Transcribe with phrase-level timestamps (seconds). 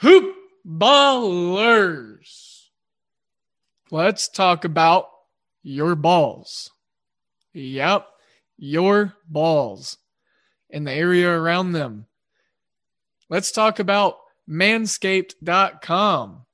[0.00, 0.34] Hoop
[0.66, 2.64] ballers.
[3.90, 5.08] Let's talk about
[5.62, 6.70] your balls.
[7.54, 8.06] Yep,
[8.58, 9.96] your balls
[10.70, 12.06] and the area around them.
[13.30, 16.46] Let's talk about manscaped.com.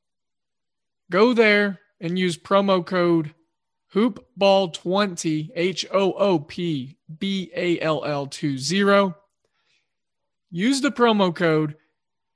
[1.11, 3.34] Go there and use promo code
[3.95, 9.15] hoopball20 H O O P B A L L 20.
[10.51, 11.77] Use the promo code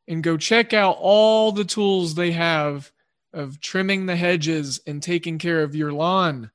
[0.09, 2.91] and go check out all the tools they have
[3.33, 6.51] of trimming the hedges and taking care of your lawn,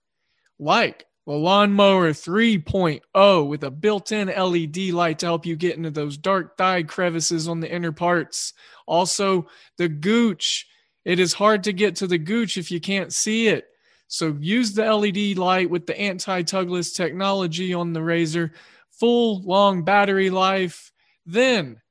[0.58, 5.92] like the Lawnmower 3.0 with a built in LED light to help you get into
[5.92, 8.53] those dark dyed crevices on the inner parts.
[8.88, 10.68] Also, the Gooch.
[11.06, 13.66] It is hard to get to the Gooch if you can't see it.
[14.08, 18.54] So use the LED light with the anti tugless technology on the razor,
[18.90, 20.92] full long battery life.
[21.25, 21.81] Then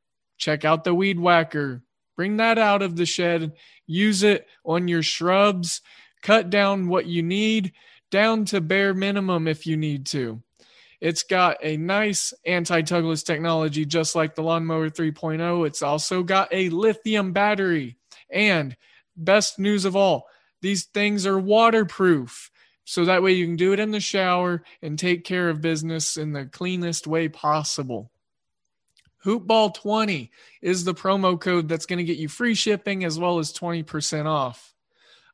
[0.41, 1.85] check out the Weed Whacker.
[2.17, 3.53] Bring that out of the shed
[3.91, 5.83] use it on your shrubs,
[6.23, 7.73] cut down what you need
[8.11, 10.41] down to bare minimum if you need to.
[11.01, 15.67] It's got a nice anti tugless technology, just like the Lawnmower 3.0.
[15.67, 17.97] It's also got a lithium battery.
[18.31, 18.77] And
[19.17, 20.27] best news of all,
[20.63, 22.51] these things are waterproof.
[22.85, 26.17] So that way you can do it in the shower and take care of business
[26.17, 28.11] in the cleanest way possible.
[29.25, 30.31] Hoopball20
[30.63, 34.27] is the promo code that's going to get you free shipping as well as 20%
[34.27, 34.75] off.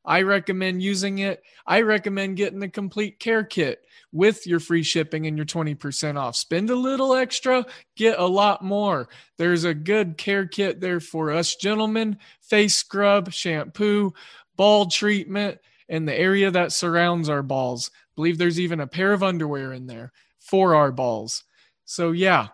[0.04, 1.42] I recommend using it.
[1.66, 6.36] I recommend getting the complete care kit with your free shipping and your 20% off.
[6.36, 7.66] Spend a little extra,
[7.96, 9.08] get a lot more.
[9.36, 14.14] There's a good care kit there for us gentlemen face scrub, shampoo,
[14.54, 15.58] ball treatment,
[15.88, 17.90] and the area that surrounds our balls.
[17.92, 21.44] I believe there's even a pair of underwear in there for our balls.
[21.84, 22.48] So, yeah,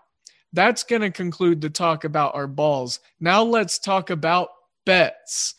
[0.53, 3.01] that's going to conclude the talk about our balls.
[3.21, 4.49] Now let's talk about
[4.85, 5.55] bets.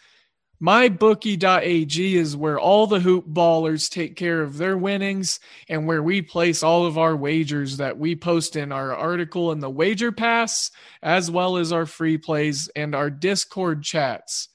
[0.63, 6.21] MyBookie.ag is where all the hoop ballers take care of their winnings and where we
[6.21, 10.71] place all of our wagers that we post in our article in the Wager Pass,
[11.01, 14.47] as well as our free plays and our Discord chats.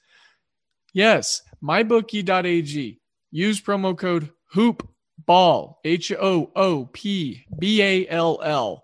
[0.93, 2.99] Yes, MyBookie.ag.
[3.31, 8.83] Use promo code HOOPBALL, H O O P B A L L.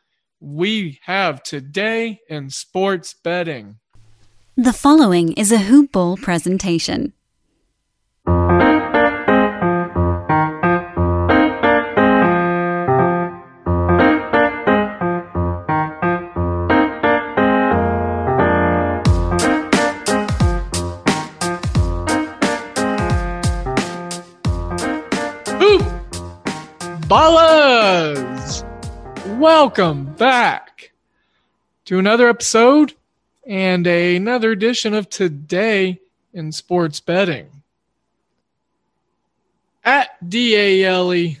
[0.41, 3.77] we have today in sports betting.
[4.57, 7.13] The following is a Hoop Ball presentation.
[25.59, 25.81] Hoop
[27.07, 27.40] Ballers!
[29.41, 30.91] Welcome back
[31.85, 32.93] to another episode
[33.47, 35.99] and another edition of Today
[36.31, 37.49] in Sports Betting.
[39.83, 41.37] At DALE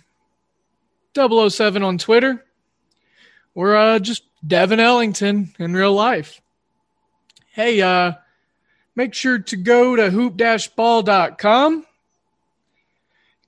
[1.15, 2.43] 007 on Twitter.
[3.53, 6.41] We're uh, just Devin Ellington in real life.
[7.51, 8.13] Hey, uh,
[8.95, 11.85] make sure to go to hoop-ball.com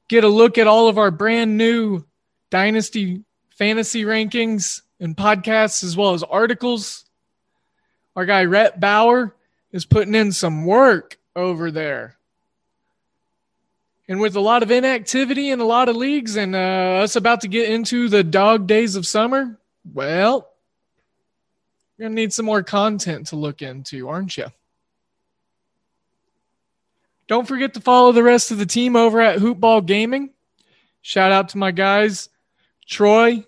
[0.09, 2.05] get a look at all of our brand new
[2.51, 3.23] Dynasty
[3.63, 7.05] fantasy rankings and podcasts, as well as articles.
[8.13, 9.33] Our guy Rhett Bauer
[9.71, 12.17] is putting in some work over there.
[14.09, 17.39] And with a lot of inactivity in a lot of leagues and uh, us about
[17.41, 19.57] to get into the dog days of summer,
[19.93, 20.49] well,
[21.97, 24.47] you're going to need some more content to look into, aren't you?
[27.27, 30.31] Don't forget to follow the rest of the team over at Hoopball Gaming.
[31.01, 32.27] Shout out to my guys,
[32.85, 33.45] Troy,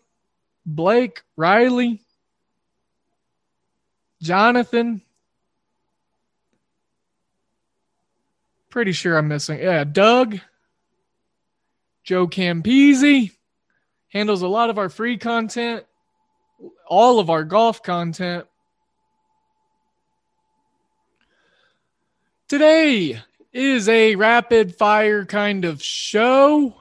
[0.66, 2.02] Blake, Riley,
[4.22, 5.02] Jonathan.
[8.70, 9.60] Pretty sure I'm missing.
[9.60, 10.40] Yeah, Doug,
[12.04, 13.32] Joe Campese
[14.10, 15.86] handles a lot of our free content,
[16.88, 18.46] all of our golf content.
[22.48, 23.22] Today,
[23.56, 26.76] is a rapid fire kind of show.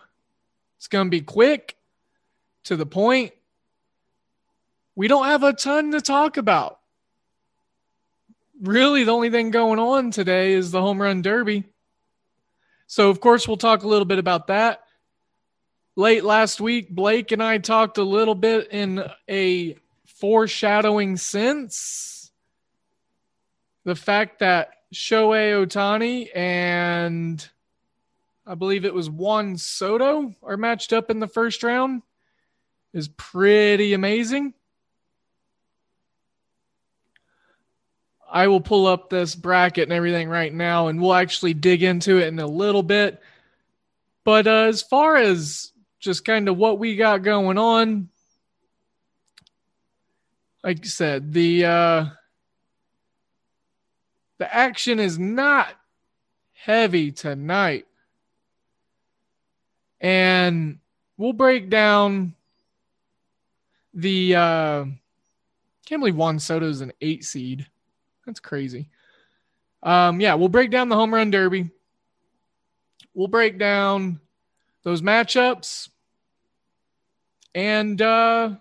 [0.77, 1.77] It's going to be quick,
[2.65, 3.33] to the point.
[4.97, 6.79] We don't have a ton to talk about.
[8.61, 11.65] Really, the only thing going on today is the home run derby.
[12.87, 14.83] So, of course, we'll talk a little bit about that.
[15.97, 19.77] Late last week, Blake and I talked a little bit in a
[20.07, 22.31] foreshadowing sense.
[23.85, 27.47] The fact that Shohei Ohtani and
[28.47, 32.03] I believe it was Juan Soto are matched up in the first round
[32.93, 34.55] is pretty amazing.
[38.35, 42.19] I will pull up this bracket and everything right now and we'll actually dig into
[42.19, 43.23] it in a little bit.
[44.25, 45.71] But uh, as far as
[46.01, 48.09] just kind of what we got going on,
[50.65, 52.07] like I said, the uh,
[54.39, 55.69] the action is not
[56.55, 57.87] heavy tonight.
[60.01, 60.81] And
[61.17, 62.35] we'll break down
[63.93, 64.85] the uh
[65.87, 67.69] can't believe Juan Soto's an eight seed.
[68.27, 68.89] That's crazy.
[69.83, 71.71] Um, yeah, we'll break down the home run derby.
[73.15, 74.21] We'll break down
[74.83, 75.89] those matchups.
[77.55, 78.57] And uh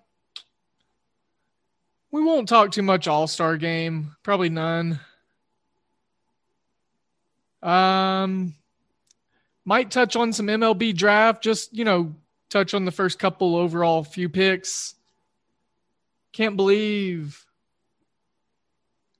[2.12, 5.00] we won't talk too much all-star game, probably none.
[7.64, 8.54] Um,
[9.66, 12.14] might touch on some MLB draft, just, you know,
[12.50, 14.94] touch on the first couple overall few picks.
[16.34, 17.44] Can't believe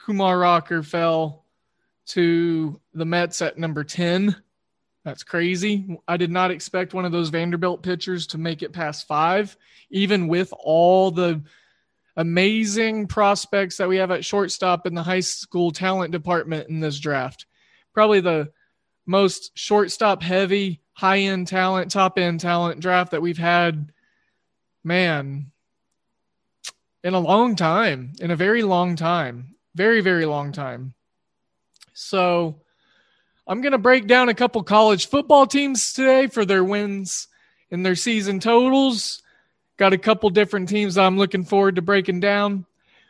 [0.06, 1.46] Kumar Rocker fell
[2.08, 4.36] to the Mets at number 10.
[5.06, 5.98] That's crazy.
[6.08, 9.56] I did not expect one of those Vanderbilt pitchers to make it past five,
[9.90, 11.42] even with all the
[12.16, 17.00] amazing prospects that we have at shortstop in the high school talent department in this
[17.00, 17.46] draft
[17.94, 18.52] probably the
[19.06, 23.92] most shortstop heavy, high end talent, top end talent draft that we've had,
[24.84, 25.52] man,
[27.04, 30.94] in a long time, in a very long time, very, very long time.
[31.94, 32.62] So
[33.48, 37.28] I'm going to break down a couple college football teams today for their wins
[37.72, 39.22] and their season totals.
[39.78, 42.66] Got a couple different teams I'm looking forward to breaking down.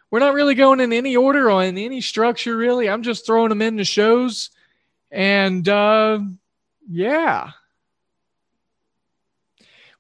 [0.10, 2.90] We're not really going in any order or in any structure, really.
[2.90, 4.50] I'm just throwing them into shows
[5.14, 6.20] and uh,
[6.90, 7.52] yeah,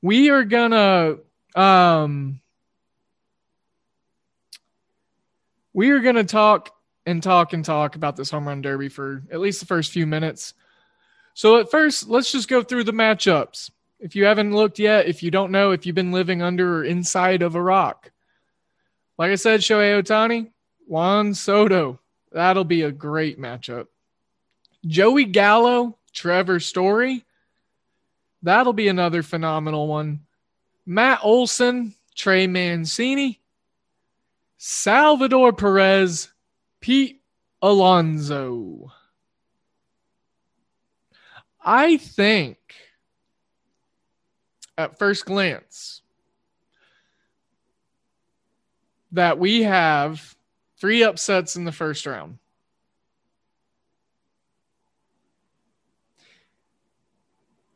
[0.01, 1.17] we are gonna
[1.55, 2.41] um,
[5.73, 6.71] we are gonna talk
[7.05, 10.07] and talk and talk about this home run derby for at least the first few
[10.07, 10.53] minutes.
[11.33, 13.71] So at first, let's just go through the matchups.
[13.99, 16.83] If you haven't looked yet, if you don't know, if you've been living under or
[16.83, 18.11] inside of a rock,
[19.17, 20.51] like I said, Shohei Ohtani,
[20.87, 21.99] Juan Soto,
[22.31, 23.87] that'll be a great matchup.
[24.85, 27.23] Joey Gallo, Trevor Story.
[28.41, 30.21] That'll be another phenomenal one.
[30.85, 33.39] Matt Olson, Trey Mancini.
[34.65, 36.29] Salvador Perez,
[36.79, 37.21] Pete
[37.61, 38.93] Alonso.
[41.59, 42.57] I think
[44.77, 46.01] at first glance
[49.11, 50.33] that we have
[50.77, 52.37] three upsets in the first round.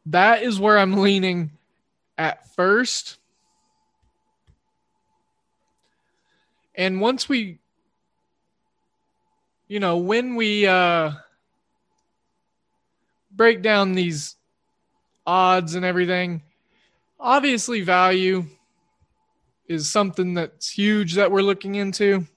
[0.05, 1.51] That is where I'm leaning
[2.17, 3.17] at first.
[6.77, 7.57] And once we,
[9.67, 11.11] you know, when we uh,
[13.31, 14.35] break down these
[15.25, 16.43] odds and everything,
[17.19, 18.45] obviously value
[19.67, 22.27] is something that's huge that we're looking into.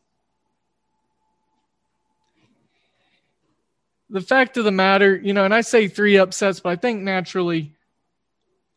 [4.09, 7.02] The fact of the matter, you know, and I say three upsets, but I think
[7.02, 7.73] naturally,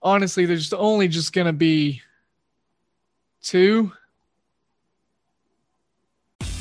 [0.02, 2.02] honestly, there's only just going to be
[3.42, 3.94] two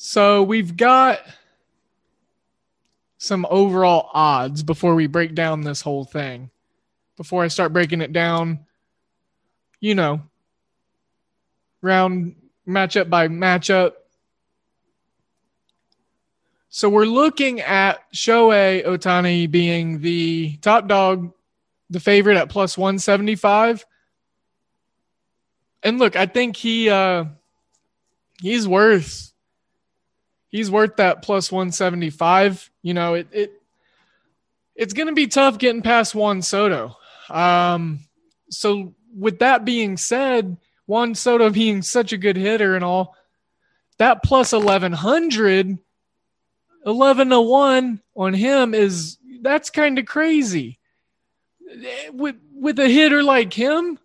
[0.00, 1.18] So we've got
[3.18, 6.50] some overall odds before we break down this whole thing.
[7.16, 8.60] Before I start breaking it down,
[9.80, 10.22] you know,
[11.82, 12.36] round
[12.66, 13.94] matchup by matchup.
[16.68, 21.32] So we're looking at Shohei Ohtani being the top dog,
[21.90, 23.84] the favorite at plus 175.
[25.82, 27.24] And look, I think he uh
[28.40, 29.28] he's worth
[30.50, 32.70] he's worth that plus 175.
[32.82, 33.52] You know, it, it
[34.74, 36.96] it's going to be tough getting past Juan Soto.
[37.30, 38.00] Um,
[38.50, 43.14] so with that being said, Juan Soto being such a good hitter and all,
[43.98, 45.78] that plus 1100,
[46.86, 50.78] 11 to 1 on him is that's kind of crazy.
[52.12, 53.98] With with a hitter like him.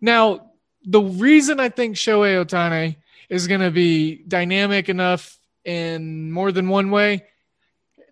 [0.00, 0.50] Now,
[0.84, 2.96] the reason I think Shohei Ohtani
[3.28, 7.24] is going to be dynamic enough in more than one way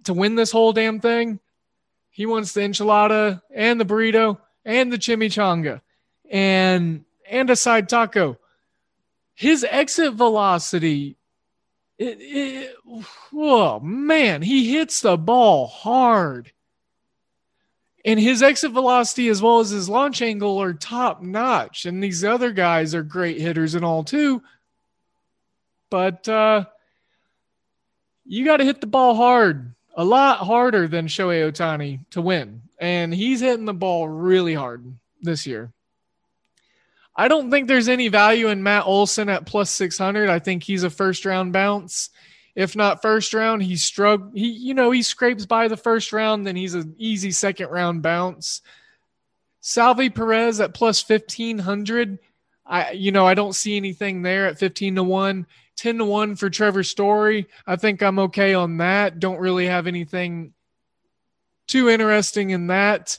[0.04, 1.40] to win this whole damn thing.
[2.10, 5.80] He wants the enchilada and the burrito and the chimichanga
[6.30, 8.38] and and a side taco.
[9.34, 11.16] His exit velocity
[11.98, 12.76] it, it,
[13.32, 16.52] oh man, he hits the ball hard.
[18.04, 21.86] And his exit velocity as well as his launch angle are top notch.
[21.86, 24.42] And these other guys are great hitters and all too.
[25.94, 26.64] But uh,
[28.24, 32.62] you got to hit the ball hard, a lot harder than Shohei Ohtani to win.
[32.80, 35.72] And he's hitting the ball really hard this year.
[37.14, 40.28] I don't think there's any value in Matt Olson at plus 600.
[40.28, 42.10] I think he's a first round bounce.
[42.56, 46.44] If not first round, he strugg he you know, he scrapes by the first round,
[46.44, 48.62] then he's an easy second round bounce.
[49.60, 52.18] Salvy Perez at plus 1500.
[52.66, 55.46] I you know, I don't see anything there at 15 to 1.
[55.76, 57.48] 10 to 1 for Trevor Story.
[57.66, 59.18] I think I'm okay on that.
[59.18, 60.52] Don't really have anything
[61.66, 63.18] too interesting in that.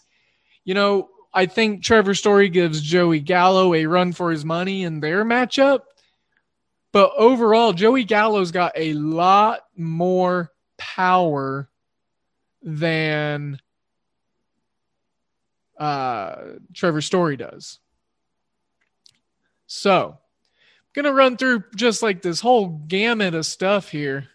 [0.64, 5.00] You know, I think Trevor Story gives Joey Gallo a run for his money in
[5.00, 5.82] their matchup.
[6.92, 11.70] But overall, Joey Gallo's got a lot more power
[12.64, 13.60] than
[15.78, 16.36] uh,
[16.74, 17.80] Trevor Story does.
[19.68, 20.20] So,
[20.96, 24.30] To run through just like this whole gamut of stuff here.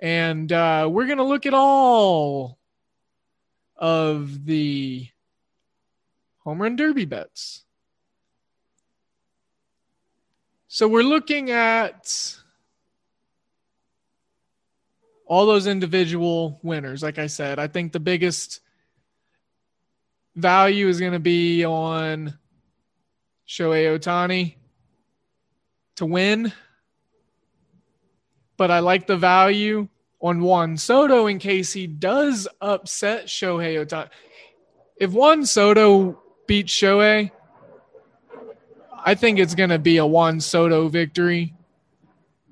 [0.00, 2.58] And uh, we're to look at all
[3.76, 5.06] of the
[6.38, 7.64] home run derby bets.
[10.66, 12.36] So we're looking at
[15.26, 17.02] all those individual winners.
[17.02, 18.60] Like I said, I think the biggest
[20.34, 22.38] value is going to be on
[23.46, 24.56] Shohei Ohtani
[25.96, 26.52] to win.
[28.56, 29.88] But I like the value
[30.20, 34.08] on Juan Soto in case he does upset Shohei Ohtani.
[34.96, 37.30] If Juan Soto beats Shohei,
[39.04, 41.54] I think it's going to be a Juan Soto victory.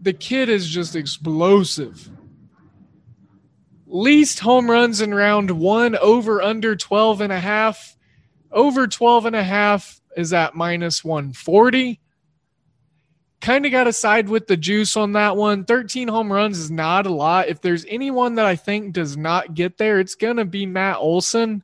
[0.00, 2.10] The kid is just explosive.
[3.86, 7.96] Least home runs in round one, over under 12 and a half.
[8.52, 12.00] Over 12 and a half is at minus 140.
[13.44, 15.64] Kind of got to side with the juice on that one.
[15.64, 17.48] 13 home runs is not a lot.
[17.48, 20.96] If there's anyone that I think does not get there, it's going to be Matt
[20.96, 21.62] Olson.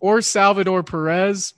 [0.00, 1.54] or Salvador Perez.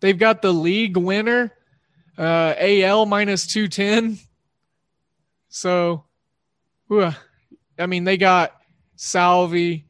[0.00, 1.52] They've got the league winner,
[2.18, 4.18] uh, AL minus 210.
[5.48, 6.04] So,
[6.90, 8.54] I mean, they got
[8.96, 9.86] Salvy,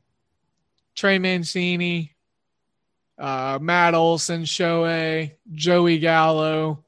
[0.95, 2.15] Trey Mancini,
[3.19, 6.85] uh, Matt Olson, Shohei, Joey Gallo.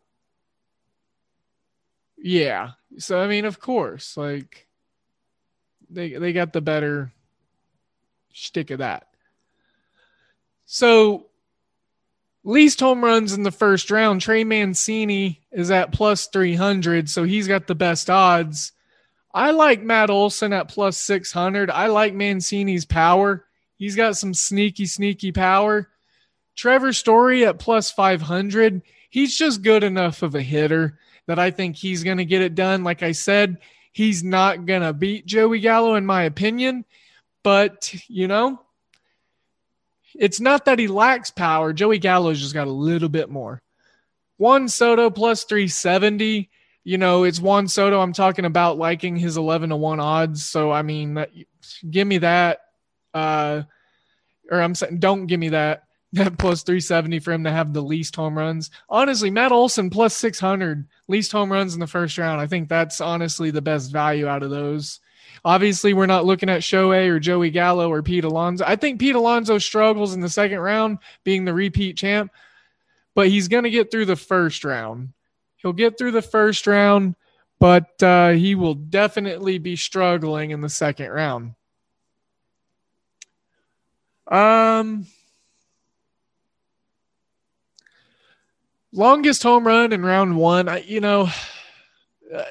[2.16, 2.72] Yeah.
[2.98, 4.66] So, I mean, of course, like,
[5.88, 7.12] they they got the better
[8.32, 9.06] stick of that.
[10.66, 11.26] So
[12.44, 17.48] least home runs in the first round, Trey Mancini is at plus 300, so he's
[17.48, 18.72] got the best odds.
[19.34, 21.70] I like Matt Olson at plus 600.
[21.70, 23.45] I like Mancini's power.
[23.76, 25.88] He's got some sneaky, sneaky power.
[26.56, 28.82] Trevor Story at plus 500.
[29.10, 32.54] He's just good enough of a hitter that I think he's going to get it
[32.54, 32.84] done.
[32.84, 33.58] Like I said,
[33.96, 36.84] He's not going to beat Joey Gallo, in my opinion.
[37.42, 38.60] But, you know,
[40.14, 41.72] it's not that he lacks power.
[41.72, 43.62] Joey Gallo's just got a little bit more.
[44.36, 46.50] Juan Soto plus 370.
[46.84, 47.98] You know, it's Juan Soto.
[48.02, 50.44] I'm talking about liking his 11 to 1 odds.
[50.44, 51.24] So, I mean,
[51.90, 52.65] give me that.
[53.16, 53.62] Uh,
[54.50, 55.82] or I'm saying, don't give me that.
[56.12, 58.70] That plus 370 for him to have the least home runs.
[58.88, 62.40] Honestly, Matt Olson plus 600 least home runs in the first round.
[62.40, 65.00] I think that's honestly the best value out of those.
[65.44, 68.64] Obviously, we're not looking at Shohei or Joey Gallo or Pete Alonso.
[68.66, 72.30] I think Pete Alonso struggles in the second round, being the repeat champ,
[73.14, 75.12] but he's going to get through the first round.
[75.56, 77.16] He'll get through the first round,
[77.58, 81.54] but uh, he will definitely be struggling in the second round.
[84.28, 85.06] Um,
[88.92, 91.28] longest home run in round one, I, you know,
[92.34, 92.44] uh,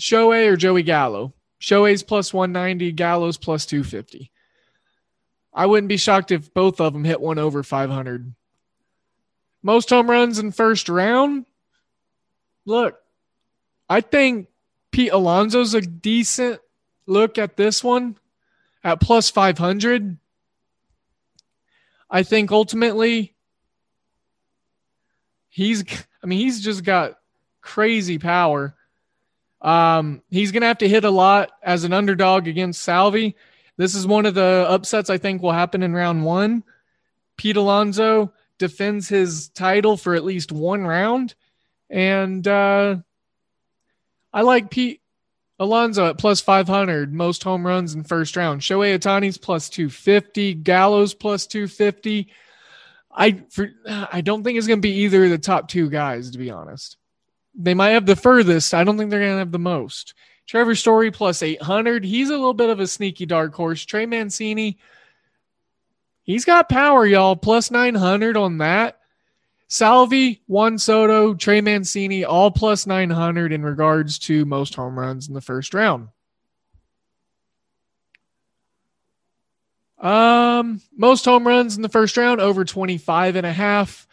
[0.00, 1.34] Shohei or Joey Gallo.
[1.60, 4.30] Shohei's plus 190, Gallo's plus 250.
[5.54, 8.34] I wouldn't be shocked if both of them hit one over 500.
[9.62, 11.46] Most home runs in first round.
[12.64, 12.98] Look,
[13.88, 14.48] I think
[14.90, 16.60] Pete Alonso's a decent
[17.06, 18.16] look at this one
[18.82, 20.16] at plus 500.
[22.12, 23.34] I think ultimately
[25.48, 25.82] he's
[26.22, 27.18] I mean he's just got
[27.62, 28.74] crazy power.
[29.62, 33.34] Um, he's gonna have to hit a lot as an underdog against Salvy.
[33.78, 36.64] This is one of the upsets I think will happen in round one.
[37.38, 41.34] Pete Alonso defends his title for at least one round,
[41.88, 42.96] and uh,
[44.32, 45.01] I like Pete
[45.62, 48.62] Alonso at plus 500, most home runs in first round.
[48.62, 52.28] Shohei Ohtani's plus 250, Gallo's plus 250.
[53.14, 56.32] I for, I don't think it's going to be either of the top two guys,
[56.32, 56.96] to be honest.
[57.54, 58.74] They might have the furthest.
[58.74, 60.14] I don't think they're going to have the most.
[60.48, 62.04] Trevor Story plus 800.
[62.04, 63.84] He's a little bit of a sneaky dark horse.
[63.84, 64.78] Trey Mancini,
[66.24, 67.36] he's got power, y'all.
[67.36, 68.98] Plus 900 on that.
[69.72, 75.32] Salvy, Juan Soto, Trey Mancini, all plus 900 in regards to most home runs in
[75.32, 76.08] the first round.
[79.98, 84.06] Um, most home runs in the first round over 25 and a half.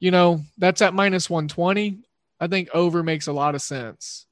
[0.00, 2.00] You know, that's at minus 120.
[2.40, 4.26] I think over makes a lot of sense.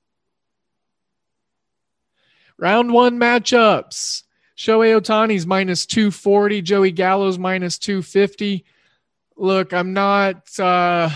[2.59, 4.25] Round one matchups.
[4.59, 8.65] Shohei Ohtani's minus 240, Joey Gallo's minus 250.
[9.37, 11.11] Look, I'm not uh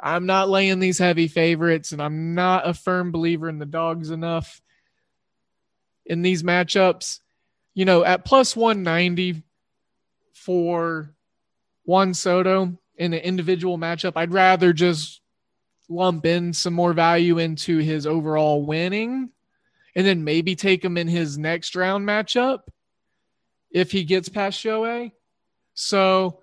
[0.00, 4.10] I'm not laying these heavy favorites, and I'm not a firm believer in the dogs
[4.10, 4.60] enough
[6.04, 7.20] in these matchups
[7.74, 9.42] you know, at plus 190
[10.34, 11.14] for
[11.84, 15.20] Juan Soto in an individual matchup, I'd rather just
[15.88, 19.30] lump in some more value into his overall winning
[19.94, 22.60] and then maybe take him in his next round matchup
[23.70, 25.12] if he gets past Shohei.
[25.74, 26.41] So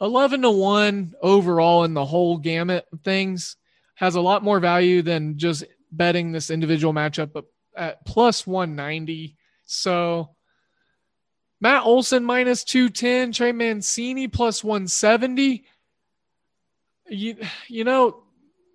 [0.00, 3.56] 11 to 1 overall in the whole gamut of things
[3.94, 9.36] has a lot more value than just betting this individual matchup at plus 190.
[9.64, 10.36] So
[11.60, 15.64] Matt Olson minus 210, Trey Mancini plus 170.
[17.08, 17.36] You,
[17.68, 18.22] you know,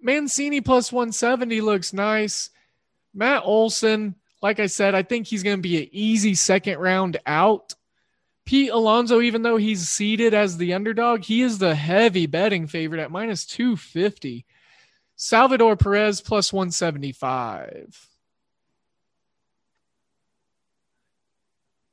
[0.02, 2.50] Mancini plus 170 looks nice.
[3.14, 7.18] Matt Olson, like I said, I think he's going to be an easy second round
[7.26, 7.76] out.
[8.52, 13.00] Pete Alonso, even though he's seeded as the underdog, he is the heavy betting favorite
[13.00, 14.46] at minus 250.
[15.16, 18.10] Salvador Perez plus 175.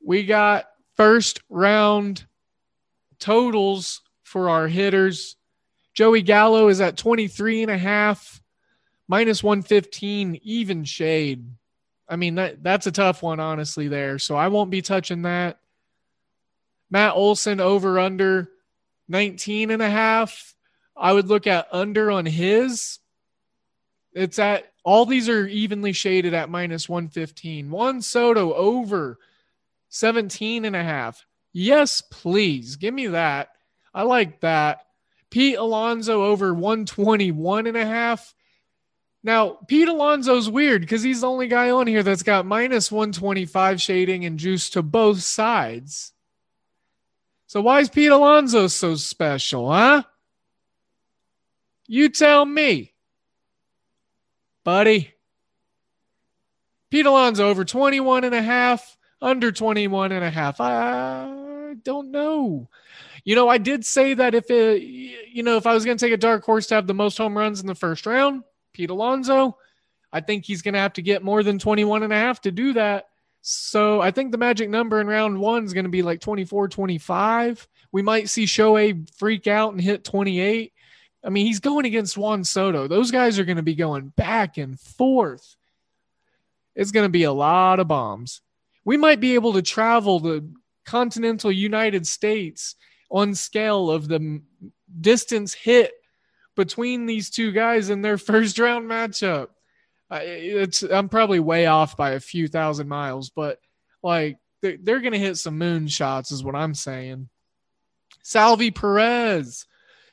[0.03, 0.65] We got
[0.97, 2.25] first round
[3.19, 5.37] totals for our hitters.
[5.93, 8.41] Joey Gallo is at 23 and a half,
[9.07, 11.45] minus 115, even shade.
[12.09, 14.19] I mean, that, that's a tough one, honestly, there.
[14.19, 15.57] So I won't be touching that.
[16.89, 18.49] Matt Olson over under
[19.07, 20.55] 19 and a half.
[20.95, 22.99] I would look at under on his.
[24.13, 27.69] It's at all these are evenly shaded at minus 115.
[27.69, 29.19] Juan Soto over
[29.89, 31.25] 17 and a half.
[31.53, 32.75] Yes, please.
[32.75, 33.49] Give me that.
[33.93, 34.85] I like that.
[35.29, 38.33] Pete Alonso over 121 and a half.
[39.23, 43.81] Now, Pete Alonso's weird because he's the only guy on here that's got minus 125
[43.81, 46.13] shading and juice to both sides.
[47.49, 50.03] So why is Pete Alonso so special, huh?
[51.87, 52.93] You tell me.
[54.63, 55.11] Buddy.
[56.91, 60.61] Pete Alonso over 21 and a half under 21 and a half.
[60.61, 62.69] I don't know.
[63.23, 66.05] You know, I did say that if it, you know, if I was going to
[66.05, 68.91] take a dark horse to have the most home runs in the first round, Pete
[68.91, 69.57] Alonso,
[70.13, 72.51] I think he's going to have to get more than 21 and a half to
[72.51, 73.08] do that.
[73.41, 76.67] So I think the magic number in round one is going to be like 24,
[76.67, 77.67] 25.
[77.91, 80.73] We might see Shohei freak out and hit 28.
[81.23, 82.87] I mean, he's going against Juan Soto.
[82.87, 85.55] Those guys are going to be going back and forth.
[86.75, 88.41] It's going to be a lot of bombs
[88.89, 90.51] we might be able to travel the
[90.83, 92.73] continental United States
[93.11, 94.41] on scale of the
[94.99, 95.91] distance hit
[96.55, 99.49] between these two guys in their first round matchup.
[100.11, 103.59] It's I'm probably way off by a few thousand miles, but
[104.01, 107.29] like they're going to hit some moon shots is what I'm saying.
[108.23, 109.65] Salvy Perez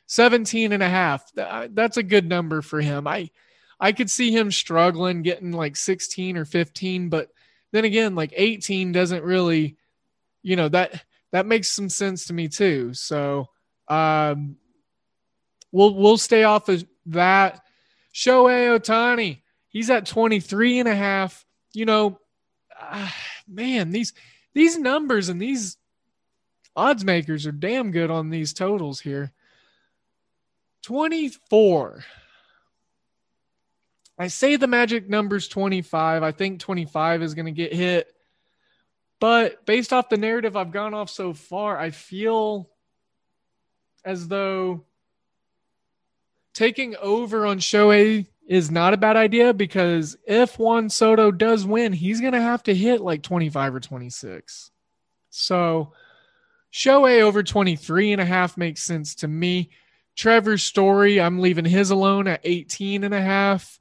[0.07, 1.31] 17 and a half.
[1.35, 3.07] That's a good number for him.
[3.07, 3.31] I
[3.79, 7.31] I could see him struggling getting like 16 or 15, but
[7.73, 9.77] then again, like 18 doesn't really,
[10.43, 12.95] you know, that that makes some sense to me too.
[12.95, 13.49] So
[13.89, 14.57] um
[15.73, 17.63] we'll we'll stay off of that.
[18.15, 19.43] Shohei Ohtani,
[19.77, 21.45] he's at 23 and a half.
[21.75, 22.19] You know,
[22.81, 23.11] uh,
[23.47, 24.15] man, these
[24.55, 25.77] these numbers and these
[26.75, 29.33] odds makers are damn good on these totals here.
[30.85, 32.05] 24.
[34.19, 36.23] I say the magic number's 25.
[36.23, 38.11] I think 25 is going to get hit.
[39.21, 42.71] But based off the narrative I've gone off so far, I feel
[44.07, 44.87] as though
[46.55, 51.93] taking over on Shohei is not a bad idea because if Juan Soto does win,
[51.93, 54.71] he's going to have to hit like 25 or 26.
[55.31, 55.93] So
[56.73, 59.71] Shohei over 23 and a half makes sense to me.
[60.15, 63.81] Trevor Story, I'm leaving his alone at 18 and a half.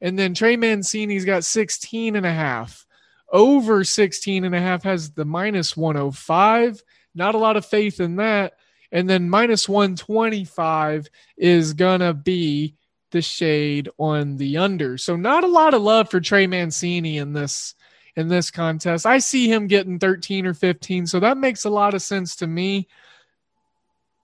[0.00, 2.86] And then Trey Mancini's got 16 and a half.
[3.30, 6.82] Over 16 and a half has the minus 105.
[7.14, 8.54] Not a lot of faith in that.
[8.92, 12.74] And then minus 125 is going to be
[13.10, 14.98] the shade on the under.
[14.98, 17.74] So not a lot of love for Trey Mancini in this
[18.16, 19.06] in this contest.
[19.06, 22.46] I see him getting 13 or 15, so that makes a lot of sense to
[22.46, 22.88] me.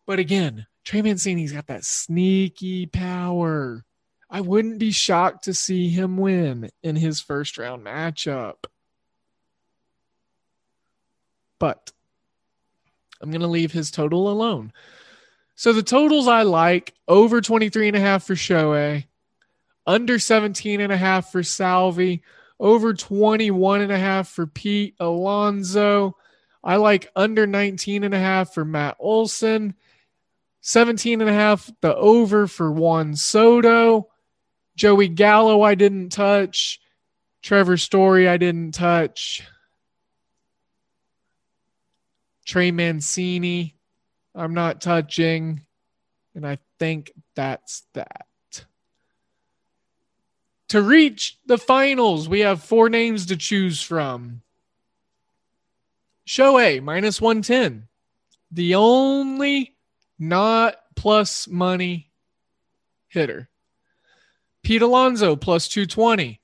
[0.07, 3.85] But again, Trey Mancini's got that sneaky power.
[4.29, 8.64] I wouldn't be shocked to see him win in his first round matchup.
[11.59, 11.90] But
[13.20, 14.72] I'm going to leave his total alone.
[15.57, 19.07] So the totals I like over 23 and a half for Shohei,
[19.87, 22.23] under 17 and a half for Salvy,
[22.61, 26.16] over 21 and a half for Pete Alonso.
[26.62, 29.75] I like under 19 and a half for Matt Olson.
[30.61, 34.09] 17 and a half the over for Juan Soto.
[34.77, 36.81] Joey Gallo I didn't touch.
[37.42, 39.42] Trevor Story I didn't touch.
[42.45, 43.75] Trey Mancini
[44.37, 45.62] I'm not touching.
[46.35, 48.27] And I think that's that.
[50.70, 54.42] To reach the finals, we have four names to choose from.
[56.27, 57.87] Shohei, minus 110.
[58.51, 59.77] The only
[60.18, 62.11] not plus money
[63.09, 63.49] hitter.
[64.62, 66.40] Pete Alonso, plus 220.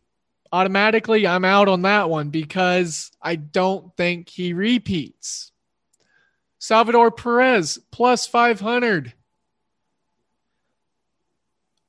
[0.52, 5.51] Automatically, I'm out on that one because I don't think he repeats.
[6.62, 9.12] Salvador Perez, plus 500.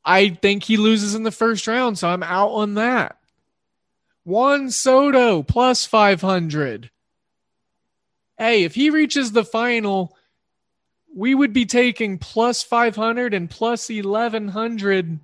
[0.03, 3.19] I think he loses in the first round, so I'm out on that.
[4.23, 6.89] Juan Soto plus 500.
[8.35, 10.17] Hey, if he reaches the final,
[11.15, 15.19] we would be taking plus 500 and plus 1100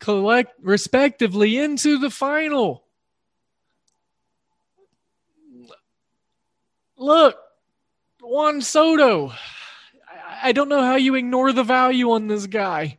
[0.00, 2.82] collect respectively into the final.
[6.96, 7.38] Look,
[8.22, 9.32] Juan Soto.
[10.42, 12.98] I don't know how you ignore the value on this guy.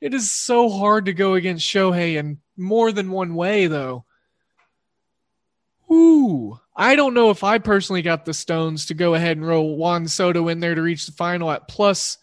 [0.00, 4.04] It is so hard to go against Shohei in more than one way, though.
[5.92, 9.76] Ooh, I don't know if I personally got the stones to go ahead and roll
[9.76, 12.16] Juan Soto in there to reach the final at plus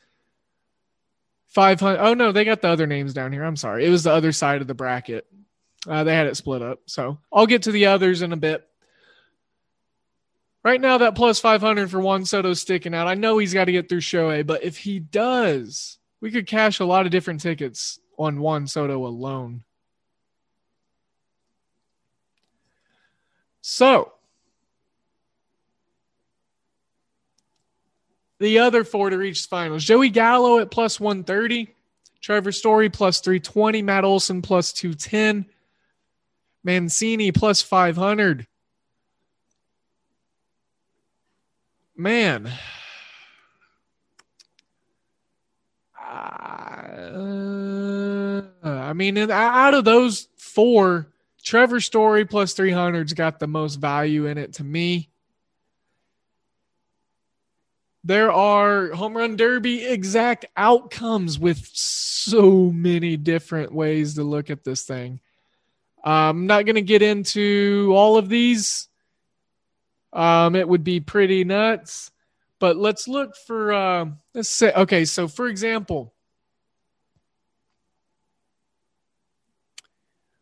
[1.49, 1.99] 500.
[1.99, 3.43] Oh, no, they got the other names down here.
[3.43, 3.86] I'm sorry.
[3.86, 5.27] It was the other side of the bracket.
[5.86, 6.79] Uh, they had it split up.
[6.86, 8.66] So I'll get to the others in a bit.
[10.67, 13.08] Right now, that plus 500 for Juan Soto sticking out.
[13.08, 16.82] I know he's got to get through Shohei, but if he does, we could cash
[16.82, 19.63] a lot of different tickets on Juan Soto alone.
[23.62, 24.12] So,
[28.39, 31.73] the other four to reach the finals Joey Gallo at plus 130,
[32.19, 35.45] Trevor Story plus 320, Matt Olson plus 210,
[36.65, 38.45] Mancini plus 500.
[41.97, 42.51] Man,
[48.63, 51.07] Uh, I mean, out of those four,
[51.43, 55.10] Trevor Story plus 300's got the most value in it to me.
[58.03, 64.63] There are home run derby exact outcomes with so many different ways to look at
[64.63, 65.19] this thing.
[66.03, 68.87] I'm not going to get into all of these.
[70.17, 72.12] Um, it would be pretty nuts.
[72.60, 76.15] But let's look for, uh, let's say, okay, so for example,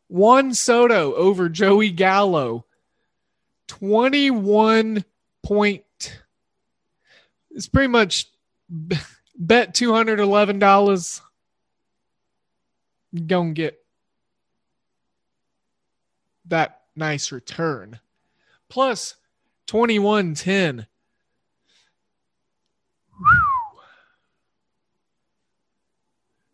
[0.08, 2.66] Juan Soto over Joey Gallo,
[3.68, 5.04] 21
[5.44, 5.84] point.
[7.52, 8.28] It's pretty much
[8.70, 11.22] bet $211.
[13.28, 13.84] Gonna get
[16.46, 18.00] that nice return.
[18.70, 19.16] Plus
[19.68, 20.88] 2110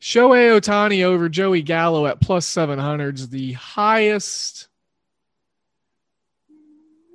[0.01, 4.67] Shohei Ohtani over Joey Gallo at plus 700 is the highest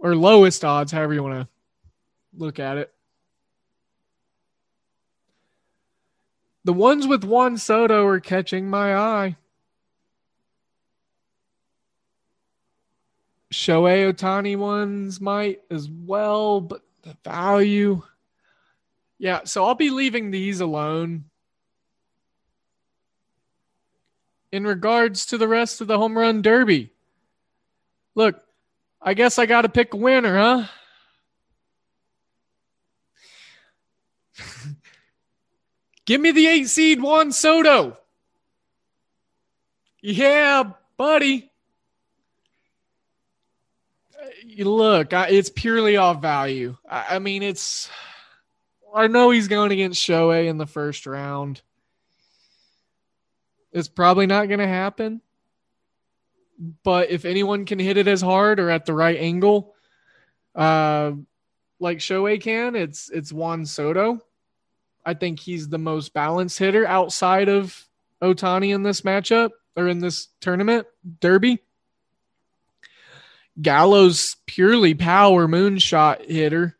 [0.01, 1.49] or lowest odds, however you want to
[2.39, 2.93] look at it.
[6.65, 9.37] The ones with Juan Soto are catching my eye.
[13.53, 18.03] Shohei Ohtani ones might as well, but the value.
[19.19, 21.25] Yeah, so I'll be leaving these alone
[24.53, 26.91] in regards to the rest of the home run derby.
[28.15, 28.43] Look,
[29.01, 30.65] I guess I got to pick a winner, huh?
[36.07, 37.99] Give me the eight seed Juan Soto.
[40.01, 41.51] Yeah, buddy.
[44.59, 46.77] Look, it's purely off value.
[46.89, 47.91] I mean, it's
[48.95, 51.61] I know he's going against Shohei in the first round.
[53.73, 55.21] It's probably not going to happen.
[56.83, 59.75] But if anyone can hit it as hard or at the right angle,
[60.55, 61.13] uh,
[61.79, 64.23] like Shohei can, it's it's Juan Soto.
[65.05, 67.87] I think he's the most balanced hitter outside of
[68.23, 70.87] Ohtani in this matchup or in this tournament
[71.21, 71.63] derby.
[73.61, 76.77] Gallo's purely power moonshot hitter.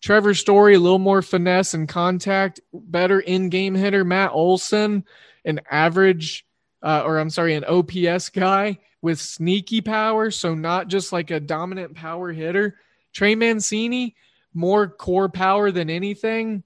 [0.00, 4.04] Trevor Story, a little more finesse and contact, better in game hitter.
[4.04, 5.04] Matt Olson,
[5.44, 6.46] an average,
[6.82, 10.30] uh, or I'm sorry, an OPS guy with sneaky power.
[10.30, 12.76] So not just like a dominant power hitter.
[13.12, 14.14] Trey Mancini,
[14.54, 16.62] more core power than anything.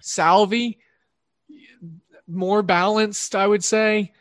[0.00, 0.78] Salvy,
[2.26, 4.12] more balanced, I would say.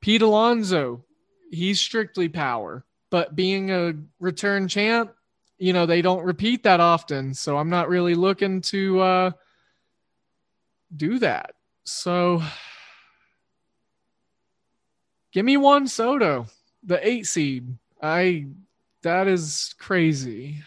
[0.00, 1.04] Pete Alonso,
[1.50, 2.84] he's strictly power,
[3.16, 5.10] but being a return champ,
[5.56, 7.32] you know, they don't repeat that often.
[7.32, 9.30] So I'm not really looking to uh,
[10.94, 11.54] do that.
[11.84, 12.42] So
[15.32, 16.46] give me Juan Soto,
[16.82, 17.74] the eight seed.
[18.02, 18.48] I
[19.00, 20.62] that is crazy.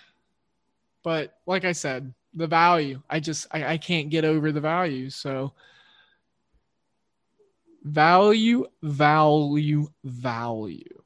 [1.03, 5.11] But like I said, the value, I just I, I can't get over the value.
[5.11, 5.53] So
[7.83, 10.98] value, value, value.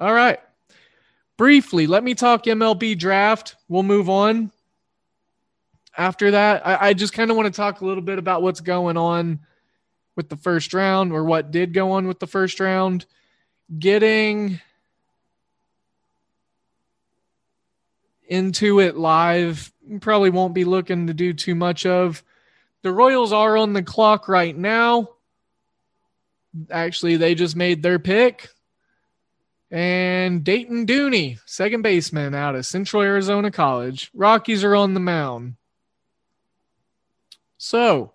[0.00, 0.40] All right
[1.38, 3.56] briefly, let me talk MLB draft.
[3.68, 4.52] We'll move on.
[5.96, 8.60] After that, I, I just kind of want to talk a little bit about what's
[8.60, 9.40] going on
[10.16, 13.06] with the first round or what did go on with the first round.
[13.78, 14.60] Getting
[18.26, 22.22] into it live, probably won't be looking to do too much of.
[22.82, 25.10] The Royals are on the clock right now.
[26.70, 28.48] Actually, they just made their pick.
[29.70, 34.10] And Dayton Dooley, second baseman out of Central Arizona College.
[34.14, 35.56] Rockies are on the mound.
[37.58, 38.12] So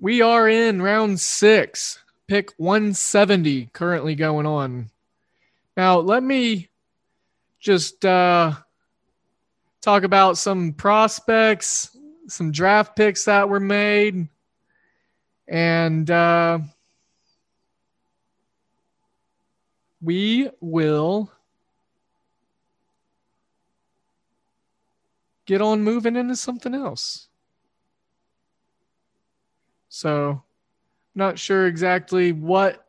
[0.00, 4.90] we are in round six, pick 170 currently going on.
[5.76, 6.70] Now, let me
[7.60, 8.52] just uh,
[9.82, 11.96] talk about some prospects,
[12.28, 14.28] some draft picks that were made.
[15.48, 16.60] And uh,
[20.06, 21.32] we will
[25.46, 27.26] get on moving into something else.
[29.88, 30.44] So,
[31.16, 32.86] not sure exactly what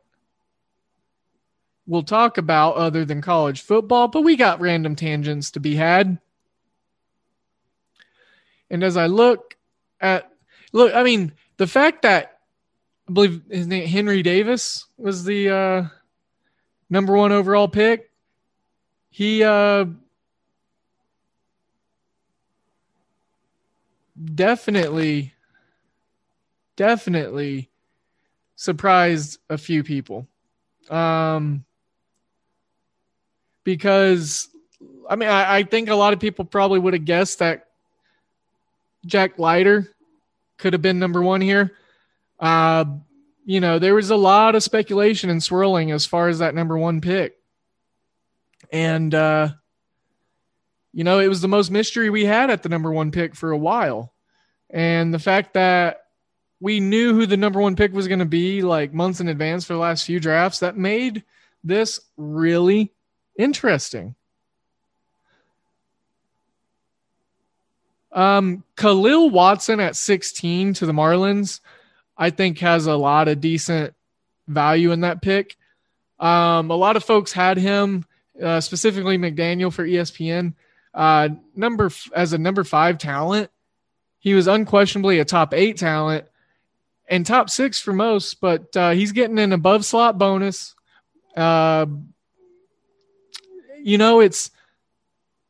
[1.88, 6.19] we'll talk about other than college football, but we got random tangents to be had.
[8.69, 9.58] And as I look
[9.99, 10.32] at
[10.71, 12.41] look, I mean, the fact that
[13.10, 15.84] I believe his name Henry Davis was the uh
[16.89, 18.12] number one overall pick.
[19.10, 19.86] He uh,
[24.36, 25.34] definitely,
[26.76, 27.69] definitely
[28.56, 30.28] surprised a few people.
[30.89, 31.65] Um,
[33.63, 34.50] because
[35.10, 37.67] I mean, I, I think a lot of people probably would have guessed that
[39.06, 39.93] Jack Leiter
[40.58, 41.73] could have been number one here.
[42.39, 42.86] Uh,
[43.48, 46.78] you know, there was a lot of speculation and swirling as far as that number
[46.78, 47.38] one pick.
[48.74, 49.52] And, uh,
[50.92, 53.52] you know, it was the most mystery we had at the number one pick for
[53.52, 54.12] a while.
[54.70, 56.08] And the fact that
[56.60, 59.64] we knew who the number one pick was going to be like months in advance
[59.64, 61.24] for the last few drafts, that made
[61.64, 62.92] this really
[63.40, 64.14] interesting.
[68.12, 71.62] Um, Kahlil Watson at 16 to the Marlins
[72.17, 73.93] I think has a lot of decent
[74.47, 75.56] value in that pick.
[76.19, 78.06] Um, a lot of folks had him,
[78.41, 80.53] uh, specifically McDaniel for ESPN,
[80.93, 83.51] uh, number as a number five talent.
[84.19, 86.25] He was unquestionably a top eight talent
[87.08, 90.75] and top six for most, but uh, he's getting an above slot bonus.
[91.36, 91.86] Uh,
[93.84, 94.49] you know, it's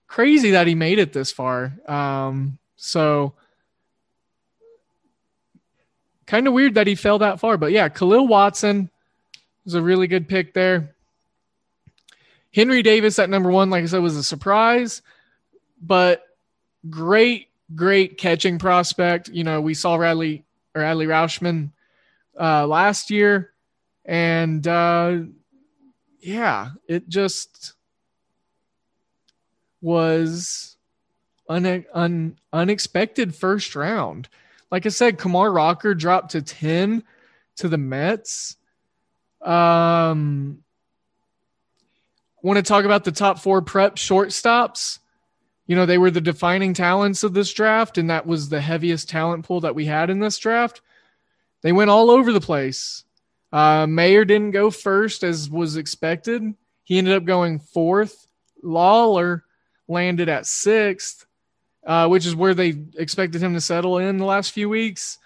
[0.08, 1.74] crazy that he made it this far.
[1.88, 3.34] Um, so
[6.28, 7.58] kind of weird that he fell that far.
[7.58, 8.90] But yeah, Kahlil Watson
[9.66, 10.94] was a really good pick there.
[12.54, 15.02] Henry Davis at number one, like I said, was a surprise,
[15.82, 16.24] but
[16.90, 19.30] great, great catching prospect.
[19.30, 21.72] You know, we saw Radley or Adley Rutschman
[22.40, 23.52] uh, last year,
[24.06, 25.20] and uh,
[26.20, 27.74] yeah, it just
[29.82, 30.78] was
[31.48, 34.30] un- un- unexpected first round.
[34.72, 37.04] Like I said, Kumar Rocker dropped to 10
[37.58, 38.58] to the Mets.
[39.42, 40.64] Um,
[42.42, 45.00] want to talk about the top four prep shortstops?
[45.68, 49.10] you know, they were the defining talents of this draft, and that was the heaviest
[49.10, 50.82] talent pool that we had in this draft.
[51.62, 53.04] They went all over the place.
[53.52, 56.42] Uh, Mayer didn't go first as was expected.
[56.84, 58.28] He ended up going fourth.
[58.64, 59.42] Lawlar
[59.90, 61.26] landed at sixth,
[61.88, 65.18] uh, which is where they expected him to settle in the last few weeks.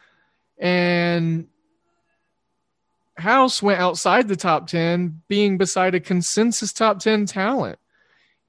[0.60, 1.48] And
[3.18, 7.80] House went outside the top 10, being beside a consensus top 10 talent.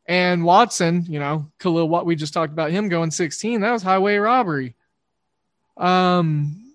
[0.06, 3.82] And Watson, you know, Kahlil, what we just talked about him going 16, that was
[3.82, 4.74] highway robbery.
[5.78, 6.70] Um,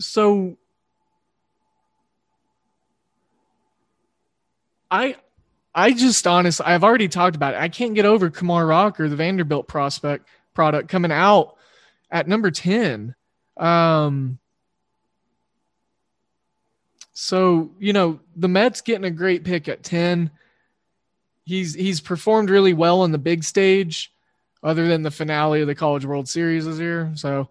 [0.00, 0.56] so
[4.90, 5.16] I,
[5.74, 7.60] I just honestly, I've already talked about it.
[7.60, 11.56] I can't get over Kumar Rocker, the Vanderbilt prospect product coming out
[12.10, 13.14] at number 10.
[13.56, 14.38] Um,
[17.14, 20.30] so, you know, the Mets getting a great pick at 10
[21.44, 24.12] he's he's performed really well on the big stage,
[24.62, 27.12] other than the finale of the College World Series this year.
[27.14, 27.48] So,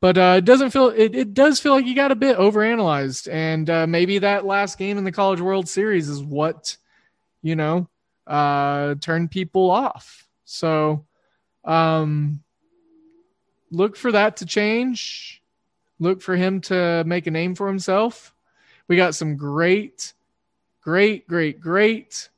[0.00, 3.32] but uh, it doesn't feel it, it does feel like he got a bit overanalyzed,
[3.32, 6.76] and uh, maybe that last game in the College World Series is what
[7.44, 7.86] you know
[8.26, 10.26] uh, turned people off.
[10.46, 11.04] So,
[11.64, 12.42] um,
[13.70, 15.42] look for that to change.
[16.00, 18.34] Look for him to make a name for himself.
[18.88, 20.14] We got some great,
[20.80, 22.30] great, great, great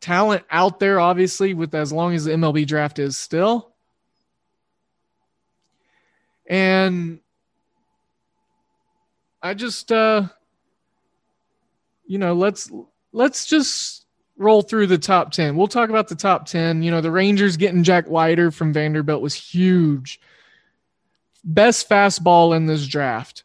[0.00, 3.72] talent out there, obviously, with as long as the MLB draft is still.
[6.48, 7.18] And
[9.42, 10.28] I just uh
[12.06, 12.70] you know, let's
[13.16, 14.04] let's just
[14.36, 15.56] roll through the top 10.
[15.56, 16.82] We'll talk about the top 10.
[16.82, 20.20] You know, the Rangers getting Jack Leiter from Vanderbilt was huge.
[21.42, 23.44] Best fastball in this draft.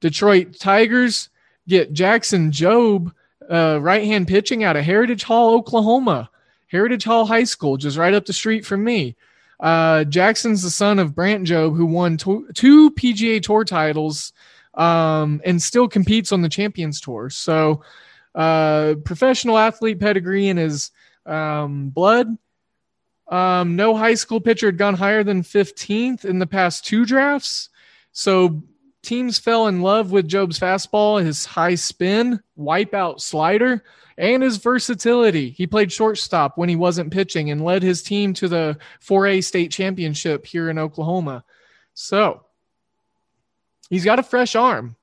[0.00, 1.30] Detroit Tigers
[1.66, 3.12] get Jackson Jobe
[3.50, 6.30] uh, right hand pitching out of Heritage Hall, Oklahoma.
[6.66, 9.16] Heritage Hall High School, just right up the street from me.
[9.58, 14.32] Uh, Jackson's the son of Brandt Jobe, who won to- two PGA Tour titles
[14.74, 17.30] um, and still competes on the Champions Tour.
[17.30, 17.82] So,
[18.34, 20.90] uh, professional athlete pedigree in his
[21.26, 22.36] um, blood.
[23.28, 27.68] Um, no high school pitcher had gone higher than 15th in the past two drafts.
[28.12, 28.64] So,
[29.02, 33.84] teams fell in love with Jobe's fastball, his high spin, wipeout slider,
[34.18, 35.50] and his versatility.
[35.50, 39.70] He played shortstop when he wasn't pitching and led his team to the 4A state
[39.70, 41.44] championship here in Oklahoma.
[41.94, 42.44] So
[43.88, 44.96] he's got a fresh arm.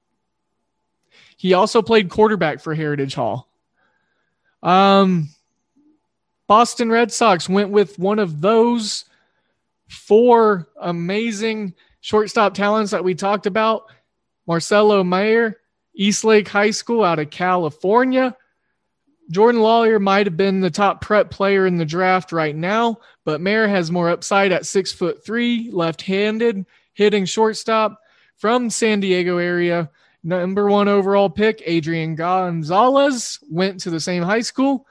[1.38, 3.48] He also played quarterback for Heritage Hall.
[4.62, 5.30] Um,
[6.48, 9.06] Boston Red Sox went with one of those
[9.88, 13.86] four amazing shortstop talents that we talked about
[14.48, 15.58] Marcelo Mayer,
[15.96, 18.36] Eastlake High School out of California.
[19.30, 23.42] Jordan Lawlar might have been the top prep player in the draft right now, but
[23.42, 28.00] Mayer has more upside at six foot three, left handed, hitting shortstop
[28.38, 29.90] from San Diego area.
[30.24, 34.88] Number one overall pick, Adrian Gonzalez, went to the same high school.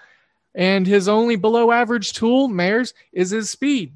[0.55, 3.95] And his only below average tool, Mayer's, is his speed.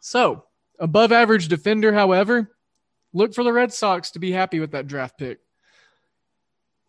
[0.00, 0.44] So
[0.78, 2.54] Above average defender, however,
[3.12, 5.40] look for the Red Sox to be happy with that draft pick.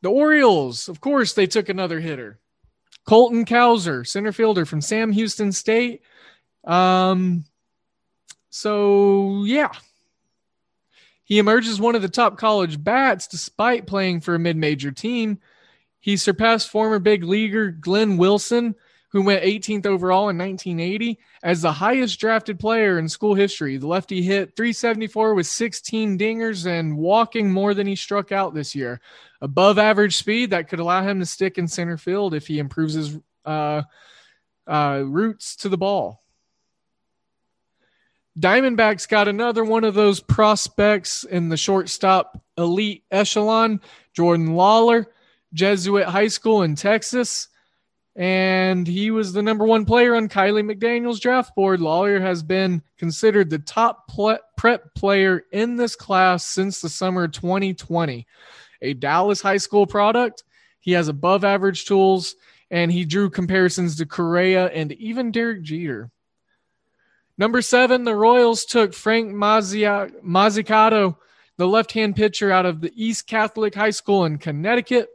[0.01, 2.39] The Orioles, of course, they took another hitter.
[3.05, 6.03] Colton Cowser, center fielder from Sam Houston State.
[6.63, 7.45] Um,
[8.51, 9.71] so, yeah.
[11.30, 15.39] He emerges one of the top college bats despite playing for a mid major team.
[15.99, 18.73] He surpassed former big leaguer Glenn Wilson
[19.11, 23.77] who went 18th overall in 1980 as the highest drafted player in school history.
[23.77, 28.75] The lefty hit 374 with 16 dingers and walking more than he struck out this
[28.75, 28.99] year.
[29.41, 32.93] Above average speed that could allow him to stick in center field if he improves
[32.95, 33.84] his uh,
[34.67, 36.21] uh, routes to the ball.
[38.38, 43.82] Diamondbacks got another one of those prospects in the shortstop elite echelon,
[44.13, 45.05] Jordan Lawlar,
[45.53, 47.47] Jesuit High School in Texas
[48.19, 51.80] and he was the number one player on Kiley McDaniel's draft board.
[51.80, 54.11] Lawlar has been considered the top
[54.57, 58.27] prep player in this class since the summer 2020.
[58.82, 60.43] A Dallas high school product,
[60.82, 62.36] he has above average tools,
[62.69, 66.11] and he drew comparisons to Correa and even Derek Jeter.
[67.40, 71.16] Number seven, the Royals took Frank Mozzicato,
[71.56, 75.08] the left hand pitcher out of the East Catholic High School in Connecticut.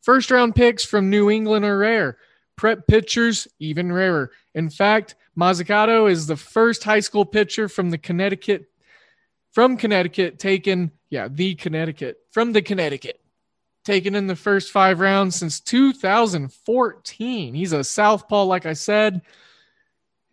[0.00, 2.18] First round picks from New England are rare.
[2.54, 4.30] Prep pitchers, even rarer.
[4.54, 8.66] In fact, Mozzicato is the first high school pitcher from the Connecticut,
[9.50, 13.18] from Connecticut taken, yeah, the Connecticut, from the Connecticut.
[13.84, 17.54] taken in the first five rounds since 2014.
[17.54, 19.22] He's a southpaw, like I said,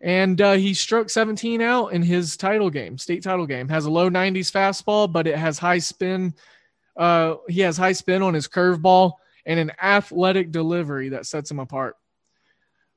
[0.00, 3.68] and uh, he struck 17 out in his title game, state title game.
[3.68, 6.34] Has a low 90s fastball, but it has high spin.
[6.96, 9.12] Uh, he has high spin on his curveball
[9.44, 11.96] and an athletic delivery that sets him apart.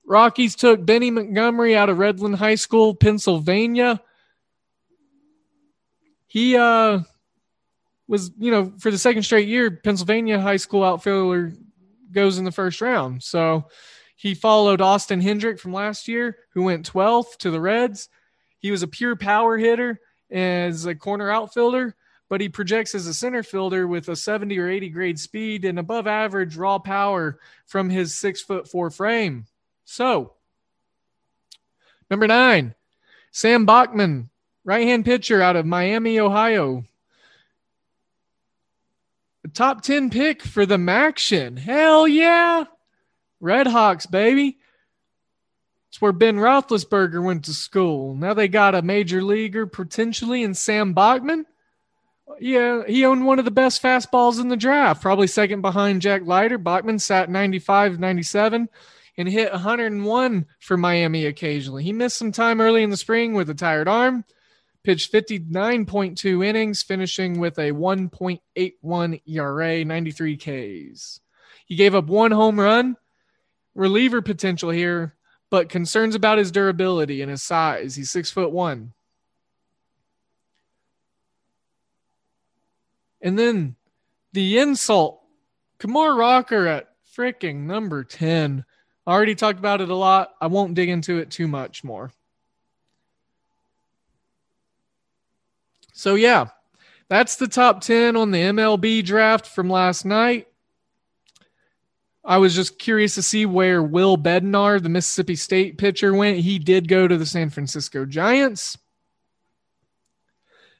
[0.05, 4.01] Rockies took Benny Montgomery out of Redland High School, Pennsylvania.
[6.27, 6.99] He uh,
[8.07, 11.53] was, you know, for the second straight year, Pennsylvania high school outfielder
[12.11, 13.23] goes in the first round.
[13.23, 13.65] So
[14.15, 18.09] he followed Austin Hendrick from last year, who went 12th to the Reds.
[18.59, 19.99] He was a pure power hitter
[20.31, 21.95] as a corner outfielder,
[22.29, 25.77] but he projects as a center fielder with a 70 or 80 grade speed and
[25.77, 29.45] above average raw power from his six foot four frame.
[29.85, 30.33] So,
[32.09, 32.75] number nine,
[33.31, 34.29] Sam Bachman,
[34.63, 36.85] right hand pitcher out of Miami, Ohio.
[39.53, 41.57] Top 10 pick for the Maction.
[41.57, 42.65] Hell yeah.
[43.43, 44.57] Red Hawks, baby.
[45.89, 48.15] It's where Ben Roethlisberger went to school.
[48.15, 51.45] Now they got a major leaguer potentially in Sam Bachman.
[52.39, 56.25] Yeah, he owned one of the best fastballs in the draft, probably second behind Jack
[56.25, 56.57] Leiter.
[56.57, 58.69] Bachman sat 95, 97
[59.17, 61.83] and hit 101 for Miami occasionally.
[61.83, 64.23] He missed some time early in the spring with a tired arm,
[64.83, 71.19] pitched 59.2 innings, finishing with a 1.81 ERA, 93 Ks.
[71.65, 72.95] He gave up one home run,
[73.75, 75.15] reliever potential here,
[75.49, 77.95] but concerns about his durability and his size.
[77.95, 78.93] He's six foot one.
[83.21, 83.75] And then
[84.33, 85.21] the insult,
[85.79, 88.65] Kumar Rocker at freaking number 10.
[89.05, 90.33] I already talked about it a lot.
[90.41, 92.11] I won't dig into it too much more.
[95.93, 96.47] So, yeah,
[97.07, 100.47] that's the top 10 on the MLB draft from last night.
[102.25, 106.37] I was just curious to see where Will Bednar, the Mississippi State pitcher, went.
[106.37, 108.77] He did go to the San Francisco Giants.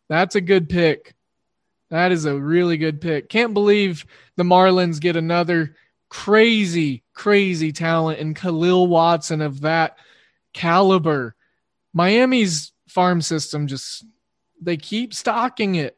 [0.08, 1.16] That's a good pick.
[1.89, 3.30] That is a really good pick.
[3.30, 5.76] Can't believe the Marlins get another
[6.10, 9.98] crazy, crazy talent in Kahlil Watson of that
[10.54, 11.36] caliber.
[11.94, 14.06] Miami's farm system just
[14.62, 15.98] they keep stocking it.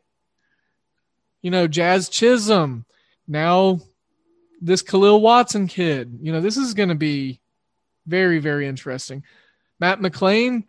[1.41, 2.86] You know, Jazz Chisholm,
[3.28, 3.80] now
[4.62, 6.20] this Kahlil Watson kid.
[6.22, 7.39] You know, this is going to be
[8.06, 9.24] very, very interesting.
[9.80, 10.64] Matt McLain,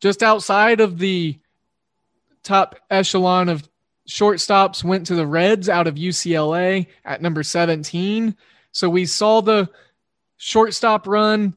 [0.00, 1.38] just outside of the
[2.42, 3.68] top echelon of
[4.08, 8.36] shortstops, went to the Reds out of UCLA at number 17.
[8.72, 9.68] So we saw the
[10.36, 11.56] shortstop run.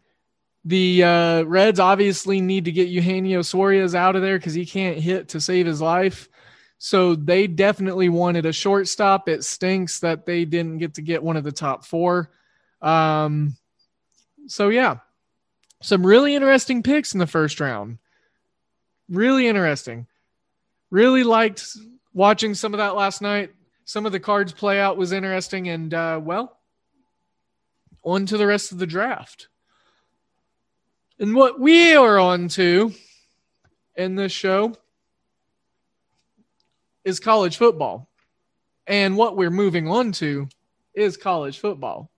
[0.65, 4.97] The uh, Reds obviously need to get Eugenio Suarez out of there because he can't
[4.97, 6.28] hit to save his life.
[6.79, 9.27] So they definitely wanted a shortstop.
[9.27, 12.31] It stinks that they didn't get to get one of the top four.
[12.81, 13.57] Um,
[14.47, 14.99] so yeah,
[15.81, 17.97] some really interesting picks in the first round.
[19.09, 20.07] Really interesting.
[20.89, 21.65] Really liked
[22.13, 23.51] watching some of that last night.
[23.83, 26.59] Some of the cards play out was interesting, and uh, well,
[28.03, 29.49] on to the rest of the draft.
[31.19, 32.93] And what we are on to
[33.97, 34.75] in this show
[37.09, 38.07] is college football.
[38.87, 40.47] And what we're moving on to
[40.93, 42.09] is college football.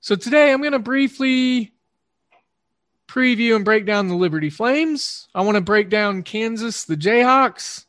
[0.00, 1.72] So today I'm going to briefly
[3.06, 5.28] preview and break down the Liberty Flames.
[5.34, 7.84] I want to break down Kansas, the Jayhawks,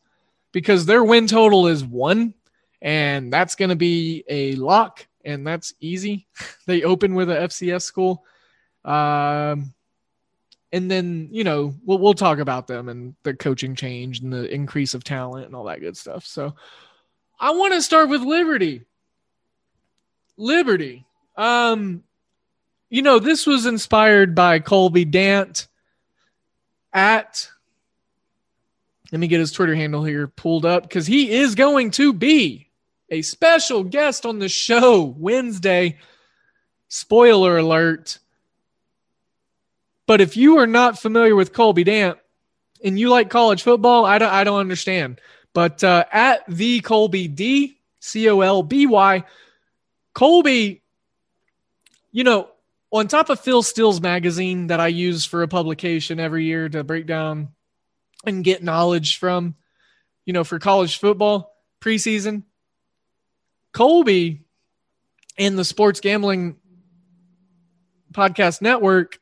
[0.52, 2.34] because their win total is one,
[2.82, 6.28] and that's going to be a lock and that's easy.
[6.68, 8.26] they open with a FCS school.
[8.86, 9.74] Um,
[10.72, 14.54] and then, you know, we'll, we'll talk about them and the coaching change and the
[14.54, 16.26] increase of talent and all that good stuff.
[16.26, 16.56] So
[17.40, 18.84] I want to start with Liberty.
[20.38, 21.06] Liberty.
[21.36, 22.04] Um,
[22.90, 25.68] you know, this was inspired by Colby Dant
[26.92, 27.50] at
[29.12, 32.70] let me get his Twitter handle here pulled up because he is going to be
[33.10, 35.98] a special guest on the show Wednesday.
[36.90, 38.20] Spoiler alert.
[40.10, 42.18] But if you are not familiar with Colby Dant
[42.84, 45.22] and you like college football, I don't, I don't understand.
[45.54, 49.24] But uh, at the Colby D, C O L B Y,
[50.16, 50.82] Colby,
[52.12, 52.50] you know,
[52.92, 56.84] on top of Phil Steele's magazine that I use for a publication every year to
[56.84, 57.50] break down
[58.26, 59.54] and get knowledge from,
[60.26, 62.46] you know, for college football preseason,
[63.74, 64.42] Colby
[65.38, 66.56] and the Sports Gambling
[68.12, 69.19] Podcast Network,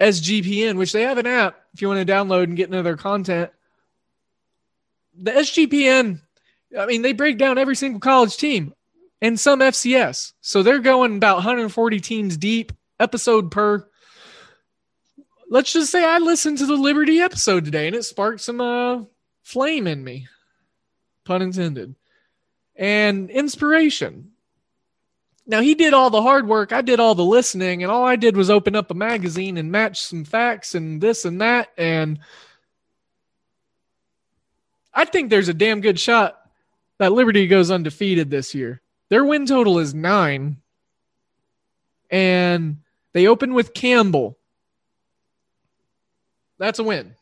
[0.00, 2.96] SGPN, which they have an app if you want to download and get into their
[2.96, 3.50] content.
[5.16, 6.20] The SGPN
[6.76, 8.74] I mean, they break down every single college team
[9.22, 10.32] and some FCS.
[10.40, 13.88] So they're going about 140 teams deep, episode per.
[15.48, 19.04] Let's just say I listened to the Liberty episode today and it sparked some uh,
[19.42, 20.28] flame in me,
[21.24, 21.94] pun intended,
[22.76, 24.32] and inspiration.
[25.48, 26.72] Now he did all the hard work.
[26.74, 29.72] I did all the listening, and all I did was open up a magazine and
[29.72, 31.70] match some facts and this and that.
[31.78, 32.18] And
[34.92, 36.38] I think there's a damn good shot
[36.98, 38.82] that Liberty goes undefeated this year.
[39.08, 40.58] Their win total is nine,
[42.10, 42.76] and
[43.14, 44.36] they open with Campbell.
[46.58, 47.14] That's a win.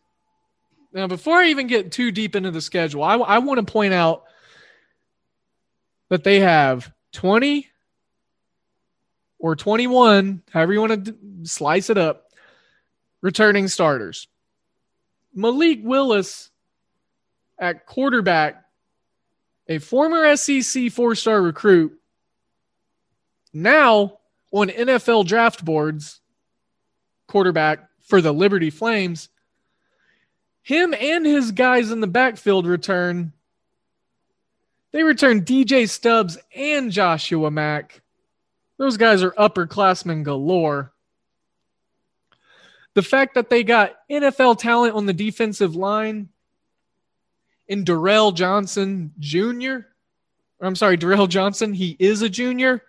[0.93, 3.95] Now, before I even get too deep into the schedule, I, I want to point
[3.95, 4.25] out
[6.09, 7.69] that they have 20
[9.39, 12.31] or 21, however you want to slice it up,
[13.21, 14.29] returning starters.
[15.35, 16.51] Malik Willis
[17.59, 18.65] at quarterback,
[19.69, 21.99] a former SEC four star recruit,
[23.53, 24.19] now
[24.53, 26.21] on NFL draft boards,
[27.27, 29.29] quarterback for the Liberty Flames.
[30.63, 33.33] Him and his guys in the backfield return.
[34.93, 38.01] They return DJ Stubbs and Joshua Mack.
[38.79, 40.93] Those guys are upperclassmen galore.
[42.95, 46.29] The fact that they got NFL talent on the defensive line
[47.69, 49.79] in Darrell Johnson Jr.
[50.61, 51.75] I'm sorry, Darrell Johnson.
[51.75, 52.83] He is a junior.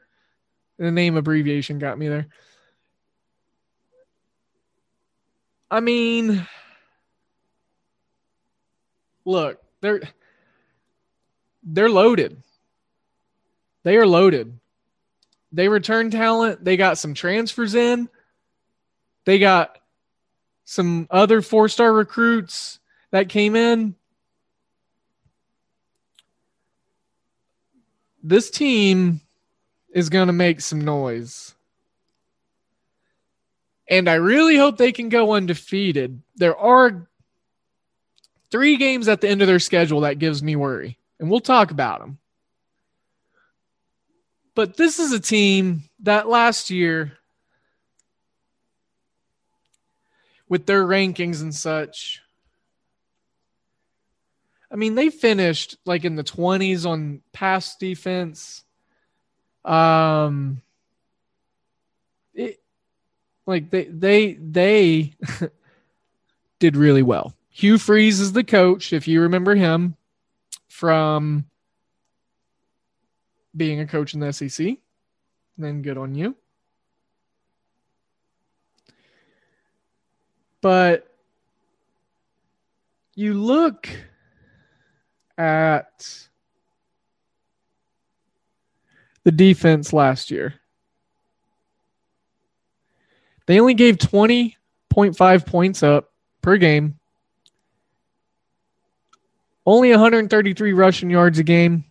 [0.77, 2.27] The name abbreviation got me there.
[5.69, 6.47] I mean,
[9.25, 10.01] look, they're
[11.63, 12.41] they're loaded.
[13.83, 14.57] They are loaded.
[15.51, 16.63] They return talent.
[16.63, 18.09] They got some transfers in.
[19.25, 19.79] They got
[20.65, 22.79] some other four star recruits
[23.11, 23.95] that came in.
[28.21, 29.21] This team
[29.93, 31.55] is going to make some noise.
[33.89, 36.21] And I really hope they can go undefeated.
[36.35, 37.07] There are
[38.51, 41.71] three games at the end of their schedule that gives me worry, and we'll talk
[41.71, 42.17] about them.
[44.57, 47.19] But this is a team that last year,
[50.49, 52.23] with their rankings and such,
[54.71, 58.63] I mean, they finished like in the 20s on pass defense.
[59.63, 60.63] Um,
[62.33, 62.59] it,
[63.45, 65.13] like they they they
[66.59, 67.35] did really well.
[67.51, 69.97] Hugh Freeze is the coach, if you remember him
[70.67, 71.45] from
[73.57, 74.77] being a coach in the SEC.
[75.57, 76.35] Then good on you.
[80.61, 81.07] But
[83.15, 83.89] you look
[85.37, 86.27] at
[89.23, 90.53] the defense last year.
[93.47, 96.99] They only gave 20.5 points up per game.
[99.65, 101.83] Only 133 rushing yards a game.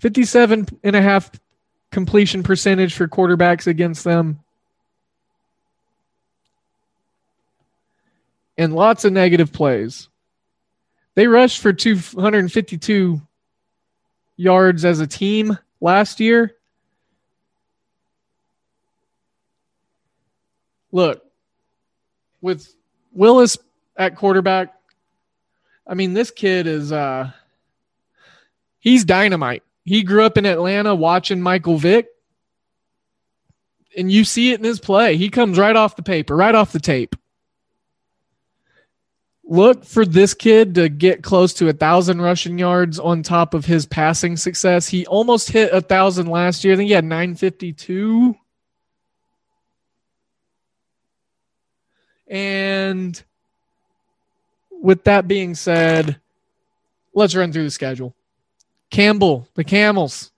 [0.00, 1.30] 57 and a half
[1.90, 4.40] completion percentage for quarterbacks against them.
[8.56, 10.08] And lots of negative plays.
[11.14, 13.20] They rushed for 252
[14.36, 16.56] yards as a team last year.
[20.92, 21.24] Look,
[22.40, 22.74] with
[23.12, 23.58] Willis
[23.96, 24.74] at quarterback,
[25.86, 27.30] I mean, this kid is uh
[28.80, 32.08] he's dynamite he grew up in Atlanta watching Michael Vick.
[33.96, 35.16] And you see it in his play.
[35.16, 37.16] He comes right off the paper, right off the tape.
[39.42, 43.64] Look for this kid to get close to a thousand rushing yards on top of
[43.64, 44.86] his passing success.
[44.86, 46.74] He almost hit a thousand last year.
[46.74, 48.36] I think he had 952.
[52.28, 53.20] And
[54.70, 56.20] with that being said,
[57.12, 58.14] let's run through the schedule.
[58.90, 60.30] Campbell, the Camels.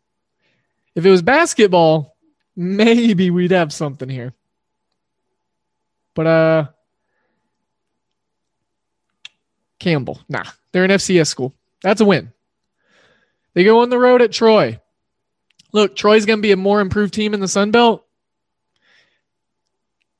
[0.94, 2.16] If it was basketball,
[2.54, 4.34] maybe we'd have something here.
[6.14, 6.66] But uh
[9.78, 11.54] Campbell, nah, they're an FCS school.
[11.82, 12.32] That's a win.
[13.54, 14.80] They go on the road at Troy.
[15.72, 18.06] Look, Troy's going to be a more improved team in the Sun Belt.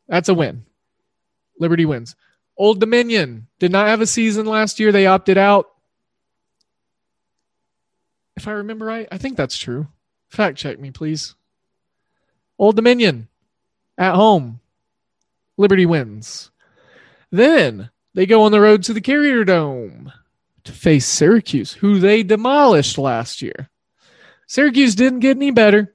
[0.09, 0.65] That's a win.
[1.59, 2.17] Liberty wins.
[2.57, 4.93] Old Dominion did not have a season last year.
[4.93, 5.71] They opted out
[8.43, 9.09] if I remember right.
[9.11, 9.87] I think that's true.
[10.29, 11.35] Fact check me, please.
[12.59, 13.29] Old Dominion
[13.97, 14.61] at home.
[15.57, 16.51] Liberty wins.
[17.31, 20.13] Then they go on the road to the Carrier Dome.
[20.65, 23.71] to face Syracuse, who they demolished last year.
[24.47, 25.95] Syracuse didn't get any better.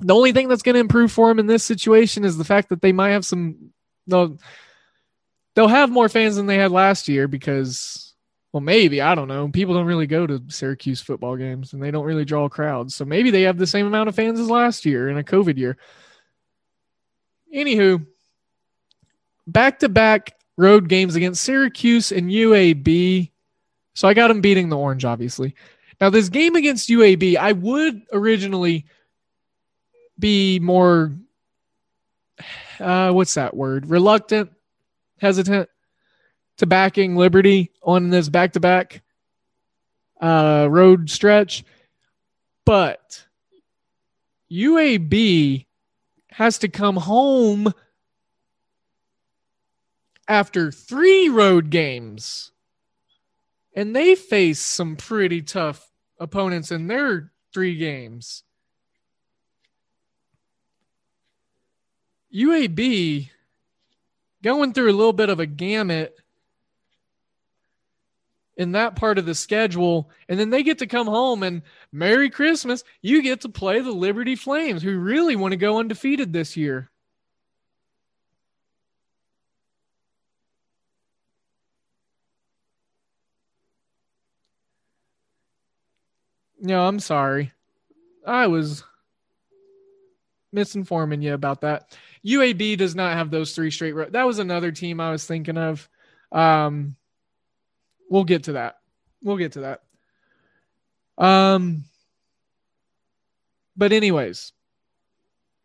[0.00, 2.68] The only thing that's going to improve for them in this situation is the fact
[2.68, 3.72] that they might have some.
[4.06, 4.38] They'll,
[5.54, 8.07] they'll have more fans than they had last year because,
[8.52, 9.48] well, maybe I don't know.
[9.48, 12.94] People don't really go to Syracuse football games and they don't really draw crowds.
[12.94, 15.58] So maybe they have the same amount of fans as last year in a COVID
[15.58, 15.76] year.
[17.54, 18.06] Anywho,
[19.46, 23.30] back to back road games against Syracuse and UAB.
[23.94, 25.54] So I got them beating the Orange, obviously.
[26.00, 28.86] Now, this game against UAB, I would originally
[30.18, 31.12] be more,
[32.80, 33.86] uh, what's that word?
[33.86, 34.52] Reluctant,
[35.20, 35.68] hesitant
[36.58, 39.02] to backing Liberty on this back to back
[40.20, 41.64] road stretch.
[42.64, 43.24] But
[44.50, 45.66] UAB
[46.30, 47.72] has to come home
[50.28, 52.52] after three road games.
[53.74, 58.42] And they face some pretty tough opponents in their three games.
[62.34, 63.30] UAB
[64.42, 66.16] going through a little bit of a gamut
[68.58, 70.10] in that part of the schedule.
[70.28, 72.84] And then they get to come home and Merry Christmas.
[73.00, 76.90] You get to play the Liberty Flames, who really want to go undefeated this year.
[86.60, 87.52] No, I'm sorry.
[88.26, 88.82] I was
[90.54, 91.96] misinforming you about that.
[92.26, 93.92] UAB does not have those three straight.
[93.92, 95.88] Ro- that was another team I was thinking of.
[96.32, 96.96] Um,
[98.08, 98.78] we'll get to that.
[99.22, 99.82] We'll get to that.
[101.18, 101.84] Um,
[103.76, 104.52] but anyways,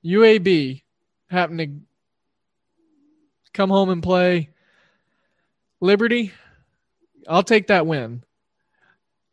[0.05, 0.81] UAB
[1.29, 1.69] happened to
[3.53, 4.49] come home and play
[5.79, 6.31] Liberty.
[7.27, 8.23] I'll take that win.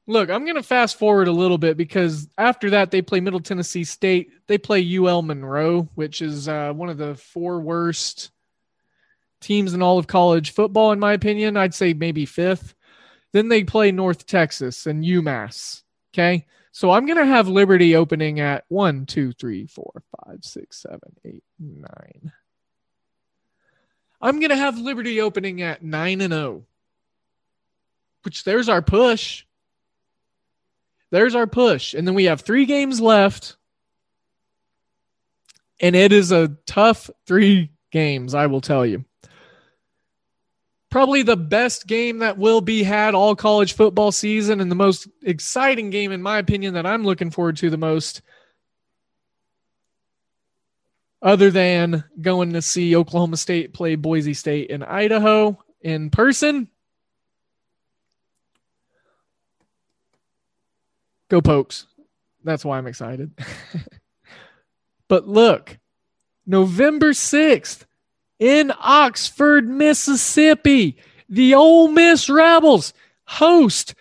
[0.06, 3.40] Look, I'm going to fast forward a little bit because after that, they play Middle
[3.40, 4.32] Tennessee State.
[4.48, 8.30] They play UL Monroe, which is uh, one of the four worst
[9.40, 11.56] teams in all of college football, in my opinion.
[11.56, 12.74] I'd say maybe fifth.
[13.32, 15.82] Then they play North Texas and UMass.
[16.12, 16.46] Okay.
[16.72, 21.16] So I'm going to have Liberty opening at one, two, three, four, five, six, seven,
[21.24, 22.32] eight, nine.
[24.22, 26.64] I'm going to have Liberty opening at 9 and 0,
[28.22, 29.44] which there's our push.
[31.10, 31.94] There's our push.
[31.94, 33.56] And then we have three games left.
[35.80, 39.04] And it is a tough three games, I will tell you.
[40.90, 45.06] Probably the best game that will be had all college football season and the most
[45.22, 48.22] exciting game, in my opinion, that I'm looking forward to the most.
[51.22, 56.68] Other than going to see Oklahoma State play Boise State in Idaho in person,
[61.30, 61.86] Go Pokes.
[62.42, 63.30] That's why I'm excited.
[65.08, 65.78] but look,
[66.44, 67.84] November 6th
[68.40, 70.96] in Oxford, Mississippi,
[71.28, 72.92] the Ole Miss Rebels
[73.26, 73.94] host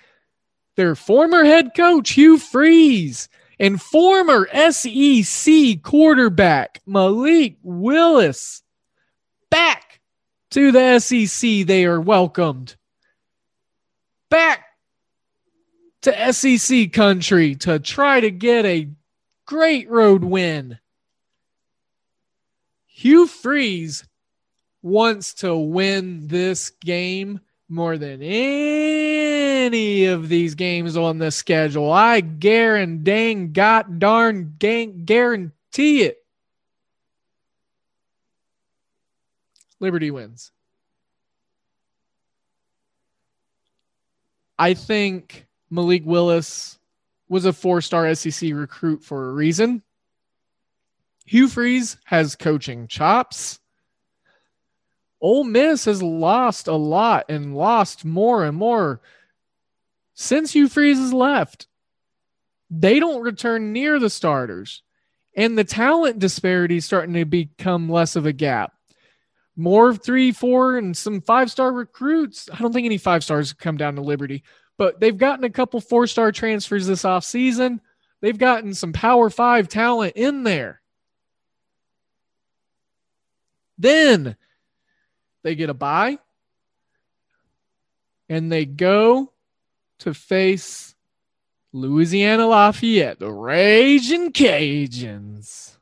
[0.75, 3.27] their former head coach, Hugh Freeze,
[3.59, 8.63] and former SEC quarterback, Malik Willis.
[9.51, 9.99] Back
[10.51, 12.77] to the SEC, they are welcomed.
[14.29, 14.63] Back
[16.03, 18.89] to SEC country to try to get a
[19.45, 20.79] great road win.
[22.85, 24.05] Hugh Freeze
[24.81, 31.91] wants to win this game more than any of these games on the schedule.
[31.91, 36.17] I guarantee, got darn guarantee it.
[39.79, 40.51] Liberty wins.
[44.57, 46.77] I think Malik Willis
[47.29, 49.83] was a four star SEC recruit for a reason.
[51.25, 53.59] Hugh Freeze has coaching chops.
[55.21, 59.01] Ole Miss has lost a lot and lost more and more
[60.13, 61.67] since Hugh Freeze has left.
[62.69, 64.83] They don't return near the starters,
[65.35, 68.73] and the talent disparity is starting to become less of a gap.
[69.55, 72.49] More three, four, and some five star recruits.
[72.53, 74.43] I don't think any five stars come down to Liberty,
[74.77, 77.79] but they've gotten a couple four star transfers this offseason.
[78.21, 80.81] They've gotten some power five talent in there.
[83.77, 84.35] Then
[85.43, 86.19] they get a bye
[88.29, 89.31] and they go
[89.99, 90.95] to face
[91.73, 95.77] Louisiana Lafayette, the Raging Cajuns,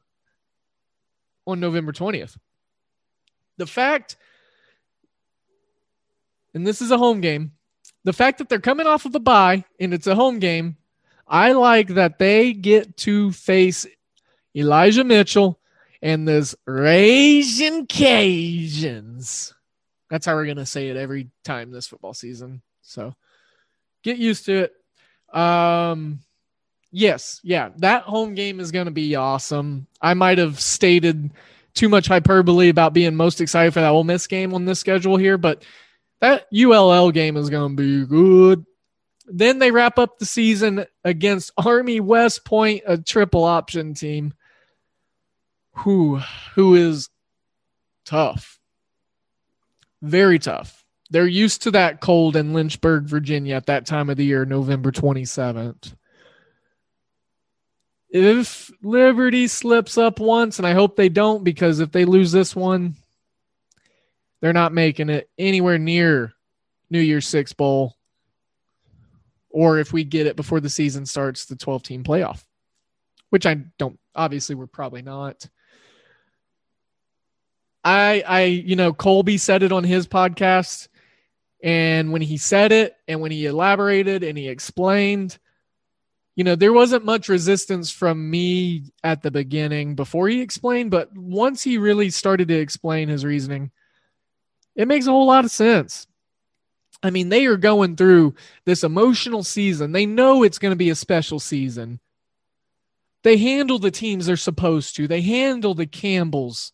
[1.45, 2.37] on November 20th.
[3.57, 4.17] The fact,
[6.53, 7.53] and this is a home game,
[8.03, 10.77] the fact that they're coming off of a bye and it's a home game,
[11.27, 13.85] I like that they get to face
[14.55, 15.59] Elijah Mitchell
[16.01, 19.53] and this Raging Cajuns.
[20.09, 22.61] That's how we're to say it every time this football season.
[22.81, 23.13] So
[24.03, 24.69] get used to
[25.33, 25.37] it.
[25.37, 26.19] Um,
[26.91, 29.87] yes, yeah, that home game is to be awesome.
[30.01, 31.31] I might have stated
[31.73, 35.17] too much hyperbole about being most excited for that Ole Miss game on this schedule
[35.17, 35.63] here, but
[36.21, 38.65] that ULL game is to be good.
[39.27, 44.33] Then they wrap up the season against Army West Point, a triple option team
[45.77, 46.17] who
[46.55, 47.09] who is
[48.05, 48.59] tough.
[50.01, 50.83] Very tough.
[51.09, 54.91] They're used to that cold in Lynchburg, Virginia at that time of the year, November
[54.91, 55.95] 27th.
[58.09, 62.55] If Liberty slips up once, and I hope they don't, because if they lose this
[62.55, 62.95] one,
[64.41, 66.33] they're not making it anywhere near
[66.89, 67.95] New Year's Six Bowl.
[69.49, 72.43] Or if we get it before the season starts, the 12 team playoff,
[73.29, 75.47] which I don't, obviously, we're probably not.
[77.87, 80.89] I, I, you know, Colby said it on his podcast.
[81.63, 85.37] And when he said it and when he elaborated and he explained,
[86.35, 91.15] you know, there wasn't much resistance from me at the beginning before he explained, but
[91.15, 93.71] once he really started to explain his reasoning,
[94.75, 96.07] it makes a whole lot of sense.
[97.01, 98.35] I mean, they are going through
[98.65, 99.93] this emotional season.
[99.93, 102.01] They know it's going to be a special season.
[103.23, 105.07] They handle the teams they're supposed to.
[105.07, 106.73] They handle the Campbells,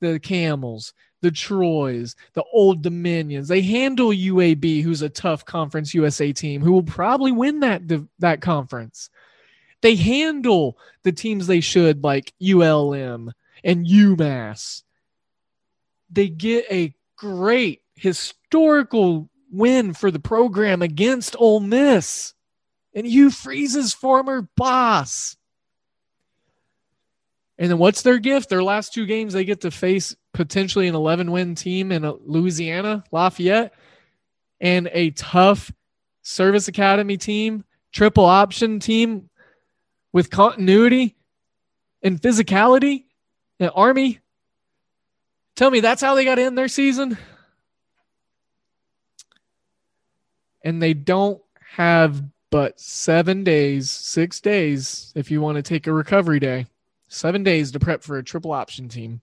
[0.00, 0.92] the Camels,
[1.22, 3.48] the Troys, the Old Dominions.
[3.48, 7.82] They handle UAB, who's a tough Conference USA team, who will probably win that
[8.18, 9.10] that conference.
[9.82, 13.32] They handle the teams they should, like ULM
[13.64, 14.82] and UMass.
[16.10, 22.34] They get a great historical win for the program against Ole Miss
[22.94, 25.36] and Hugh Freeze's former boss.
[27.60, 28.48] And then what's their gift?
[28.48, 33.04] Their last two games, they get to face potentially an 11 win team in Louisiana,
[33.12, 33.72] Lafayette,
[34.60, 35.70] and a tough
[36.22, 39.30] service academy team, triple option team
[40.12, 41.14] with continuity
[42.02, 43.04] and physicality,
[43.60, 44.18] an Army
[45.60, 47.18] Tell me that's how they got in their season?
[50.64, 51.42] And they don't
[51.72, 56.64] have but seven days, six days, if you want to take a recovery day,
[57.10, 59.20] seven days to prep for a triple option team.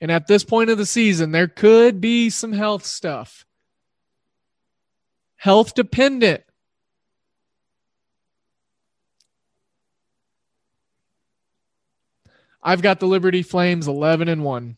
[0.00, 3.46] And at this point of the season, there could be some health stuff.
[5.36, 6.42] Health dependent.
[12.60, 14.76] I've got the Liberty Flames 11 and 1.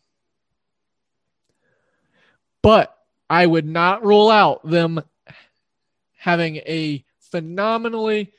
[2.63, 2.97] But
[3.29, 5.03] I would not rule out them
[6.19, 8.33] having a phenomenally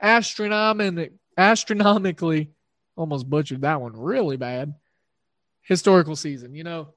[0.00, 2.50] astronomic, astronomically
[2.96, 4.74] almost butchered that one really bad
[5.62, 6.88] historical season, you know.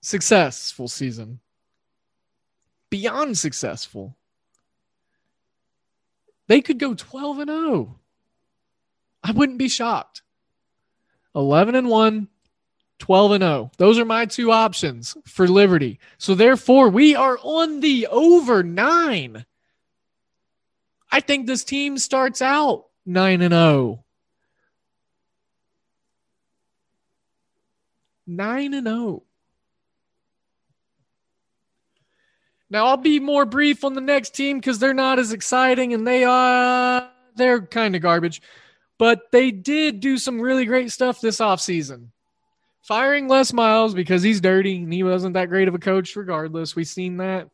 [0.00, 1.40] Successful season.
[2.90, 4.16] Beyond successful.
[6.46, 7.98] They could go 12 and 0.
[9.22, 10.22] I wouldn't be shocked.
[11.34, 12.28] 11 and 1,
[13.00, 13.70] 12 and 0.
[13.78, 15.98] Those are my two options for Liberty.
[16.18, 19.44] So therefore, we are on the over 9.
[21.10, 24.04] I think this team starts out 9 and 0.
[28.26, 29.22] 9 and 0.
[32.68, 36.06] Now I'll be more brief on the next team because they're not as exciting and
[36.06, 38.42] they are they're kind of garbage.
[38.98, 42.08] But they did do some really great stuff this offseason.
[42.82, 46.74] Firing Les Miles because he's dirty and he wasn't that great of a coach, regardless.
[46.74, 47.48] We've seen that.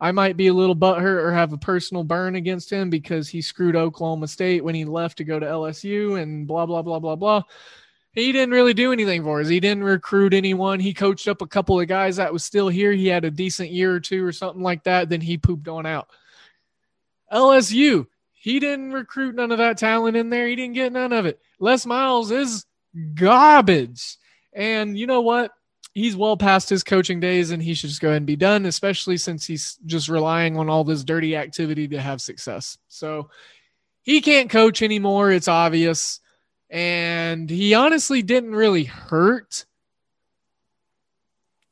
[0.00, 3.40] I might be a little butthurt or have a personal burn against him because he
[3.40, 7.16] screwed Oklahoma State when he left to go to LSU and blah, blah, blah, blah,
[7.16, 7.42] blah.
[8.12, 9.48] He didn't really do anything for us.
[9.48, 10.80] He didn't recruit anyone.
[10.80, 12.92] He coached up a couple of guys that was still here.
[12.92, 15.10] He had a decent year or two or something like that.
[15.10, 16.08] Then he pooped on out.
[17.32, 20.46] LSU, he didn't recruit none of that talent in there.
[20.48, 21.40] He didn't get none of it.
[21.58, 22.64] Les Miles is
[23.14, 24.16] garbage.
[24.52, 25.52] And you know what?
[25.96, 28.66] He's well past his coaching days and he should just go ahead and be done,
[28.66, 32.76] especially since he's just relying on all this dirty activity to have success.
[32.88, 33.30] So
[34.02, 35.32] he can't coach anymore.
[35.32, 36.20] It's obvious.
[36.68, 39.64] And he honestly didn't really hurt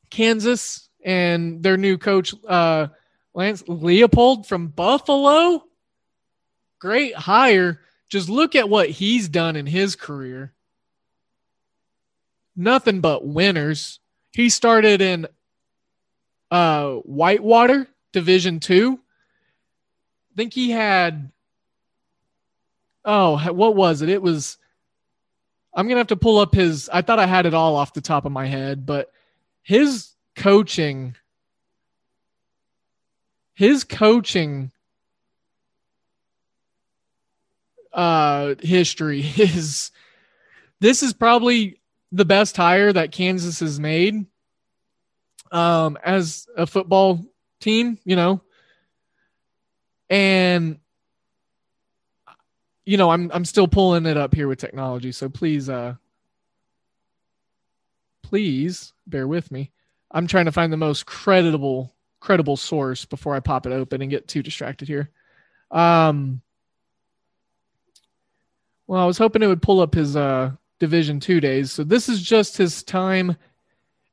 [0.09, 2.87] Kansas and their new coach, uh,
[3.33, 5.61] Lance Leipold from Buffalo
[6.85, 7.81] great hire.
[8.09, 10.53] Just look at what he's done in his career.
[12.55, 13.99] Nothing but winners.
[14.35, 15.27] He started in
[16.51, 18.99] uh, Whitewater Division Two.
[20.31, 21.31] I think he had.
[23.05, 24.09] Oh, what was it?
[24.09, 24.57] It was.
[25.73, 26.89] I'm gonna have to pull up his.
[26.91, 29.09] I thought I had it all off the top of my head, but
[29.63, 31.15] his coaching.
[33.53, 34.71] His coaching
[37.93, 39.91] uh history is
[40.81, 41.79] this is probably
[42.15, 44.25] the best hire that Kansas has made
[45.51, 47.25] um, as a football
[47.59, 48.41] team, you know.
[50.09, 50.79] And
[52.85, 55.95] you know, I'm I'm still pulling it up here with technology, so please uh
[58.23, 59.71] please bear with me.
[60.11, 64.09] I'm trying to find the most credible credible source before I pop it open and
[64.09, 65.09] get too distracted here.
[65.71, 66.41] Um
[68.87, 71.71] well, I was hoping it would pull up his uh Division Two days.
[71.71, 73.35] So this is just his time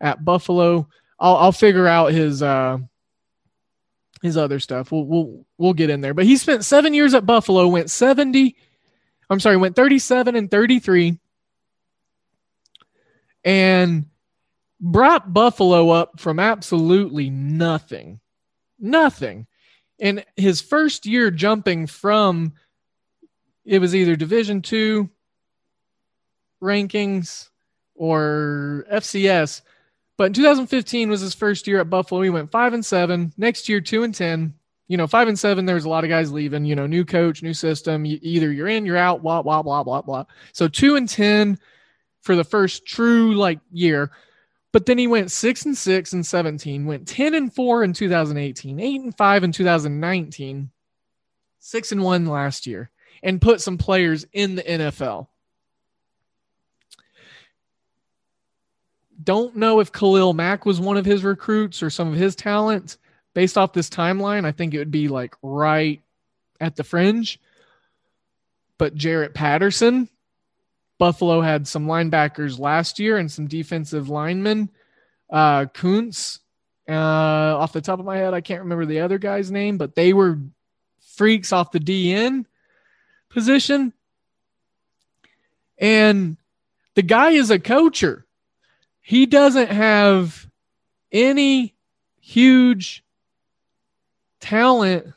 [0.00, 0.88] at Buffalo.
[1.18, 2.78] I'll I'll figure out his uh
[4.22, 4.92] his other stuff.
[4.92, 6.14] We'll we'll we'll get in there.
[6.14, 8.56] But he spent seven years at Buffalo, went 70,
[9.28, 11.18] I'm sorry, went 37 and 33,
[13.44, 14.06] and
[14.80, 18.20] brought Buffalo up from absolutely nothing.
[18.78, 19.46] Nothing.
[19.98, 22.54] In his first year jumping from
[23.64, 25.08] it was either division two
[26.62, 27.50] rankings
[27.94, 29.62] or FCS.
[30.16, 32.20] But in 2015 was his first year at Buffalo.
[32.22, 33.32] He went five and seven.
[33.36, 34.54] Next year, two and ten.
[34.88, 35.64] You know, five and seven.
[35.64, 36.64] There was a lot of guys leaving.
[36.64, 38.04] You know, new coach, new system.
[38.04, 39.22] You, either you're in, you're out.
[39.22, 40.24] Blah blah blah blah blah.
[40.52, 41.58] So two and ten
[42.20, 44.10] for the first true like year.
[44.72, 46.86] But then he went six and six in 17.
[46.86, 48.80] Went ten and four in 2018.
[48.80, 50.70] Eight and five in 2019.
[51.58, 52.90] Six and one last year,
[53.22, 55.28] and put some players in the NFL.
[59.22, 62.96] Don't know if Khalil Mack was one of his recruits or some of his talent.
[63.34, 66.02] Based off this timeline, I think it would be like right
[66.60, 67.40] at the fringe.
[68.78, 70.08] But Jaret Patterson,
[70.98, 74.70] Buffalo had some linebackers last year and some defensive linemen.
[75.30, 76.40] Uh, Koonce,
[76.88, 79.94] uh, off the top of my head, I can't remember the other guy's name, but
[79.94, 80.38] they were
[81.14, 82.44] freaks off the DN
[83.30, 83.92] position.
[85.78, 86.36] And
[86.94, 88.26] the guy is a coacher
[89.02, 90.48] he doesn't have
[91.10, 91.74] any
[92.20, 93.04] huge
[94.40, 95.12] talent.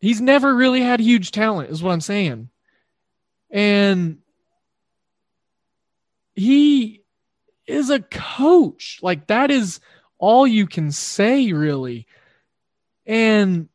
[0.00, 2.50] He's never really had huge talent, is what I'm saying.
[3.50, 4.18] And
[6.36, 7.02] he
[7.66, 9.00] is a coach.
[9.02, 9.80] Like, that is
[10.18, 12.06] all you can say, really.
[13.06, 13.68] And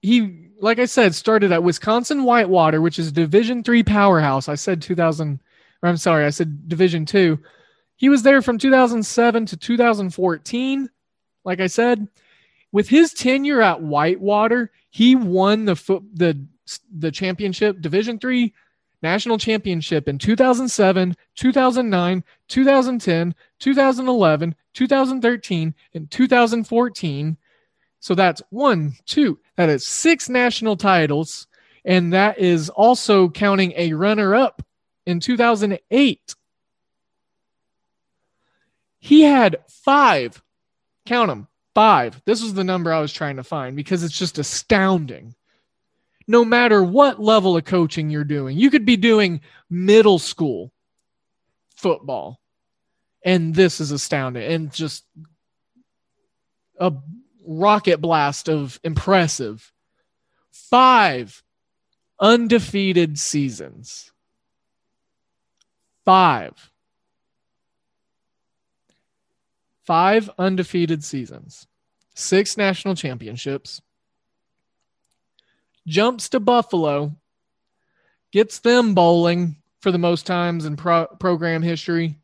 [0.00, 4.48] he, like I said, started at Wisconsin Whitewater, which is Division three powerhouse.
[4.48, 5.38] I said 2000- or
[5.88, 7.38] I'm sorry, I said Division Two.
[7.96, 10.90] He was there from 2007 to 2014.
[11.44, 12.08] Like I said,
[12.72, 16.46] with his tenure at Whitewater, he won the foot the
[16.96, 18.52] the championship, Division Three
[19.02, 27.36] national championship in 2007, 2009, 2010, 2011, 2013, and 2014.
[28.00, 31.46] So that's one, two, that is six national titles.
[31.84, 34.62] And that is also counting a runner up
[35.06, 36.34] in 2008,
[38.98, 40.42] he had five,
[41.06, 42.20] count them, five.
[42.24, 45.34] This was the number I was trying to find because it's just astounding.
[46.26, 50.72] No matter what level of coaching you're doing, you could be doing middle school
[51.76, 52.40] football,
[53.24, 55.04] and this is astounding and just
[56.80, 56.92] a
[57.46, 59.72] rocket blast of impressive.
[60.50, 61.44] Five
[62.18, 64.10] undefeated seasons.
[66.06, 66.70] Five.
[69.82, 71.66] Five undefeated seasons,
[72.14, 73.82] six national championships,
[75.86, 77.12] jumps to Buffalo,
[78.32, 82.16] gets them bowling for the most times in pro- program history.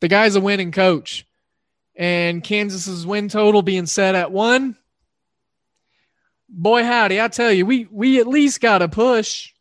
[0.00, 1.26] The guy's a winning coach,
[1.94, 4.76] and Kansas's win total being set at one.
[6.48, 9.52] Boy, howdy, I tell you, we we at least got a push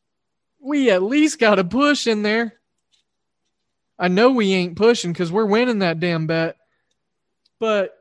[0.61, 2.53] we at least got a push in there.
[3.97, 6.57] I know we ain't pushing because we're winning that damn bet.
[7.59, 7.95] But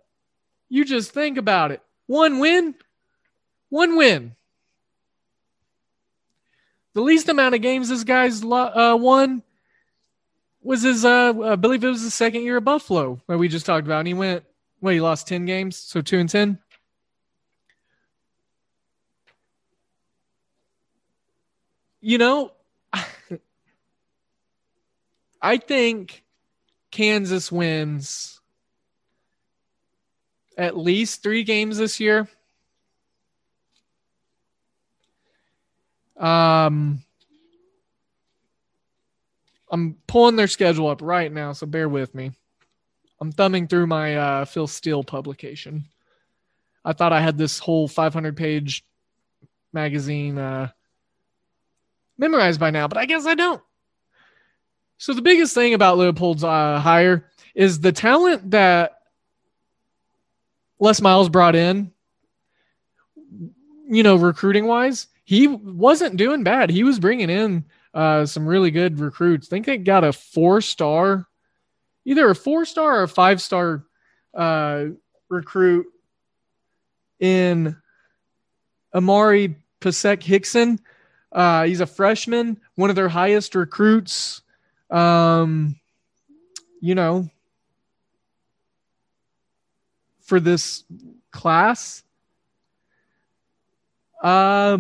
[0.68, 1.82] you just think about it.
[2.06, 2.74] One win,
[3.68, 4.34] one win.
[6.94, 9.42] The least amount of games this guy's uh, won
[10.62, 13.66] was his, uh, I believe it was the second year of Buffalo where we just
[13.66, 14.00] talked about.
[14.00, 14.44] And he went,
[14.80, 16.58] well, he lost 10 games, so two and 10.
[22.00, 22.52] You know,
[25.42, 26.24] I think
[26.90, 28.40] Kansas wins
[30.56, 32.28] at least three games this year.
[36.18, 37.02] Um,
[39.70, 42.32] I'm pulling their schedule up right now, so bear with me.
[43.20, 45.84] I'm thumbing through my uh, Phil Steele publication.
[46.84, 48.84] I thought I had this whole 500 page
[49.72, 50.70] magazine uh,
[52.20, 53.62] memorized by now, but I guess I don't.
[54.98, 58.98] So the biggest thing about Leipold's uh, hire is the talent that
[60.78, 61.90] Les Miles brought in.
[63.88, 66.70] You know, recruiting wise, he wasn't doing bad.
[66.70, 69.48] He was bringing in uh, some really good recruits.
[69.48, 71.26] I think they got a four star,
[72.04, 73.84] either a four star or a five star
[74.32, 74.84] uh,
[75.28, 75.86] recruit
[77.18, 77.76] in
[78.94, 80.78] Amauri Pesek Hickson.
[81.32, 84.42] Uh, he's a freshman, one of their highest recruits.
[84.90, 85.76] Um,
[86.80, 87.28] you know,
[90.22, 90.84] for this
[91.30, 92.02] class.
[94.22, 94.78] Uh,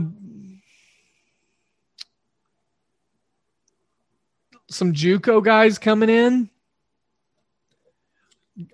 [4.68, 6.50] some JUCO guys coming in.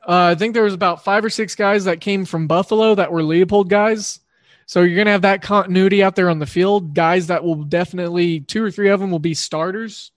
[0.07, 3.13] Uh, I think there was about five or six guys that came from Buffalo that
[3.13, 4.21] were Leipold guys.
[4.67, 6.93] So you're going to have that continuity out there on the field.
[6.93, 10.11] Guys that will definitely, two or three of them will be starters.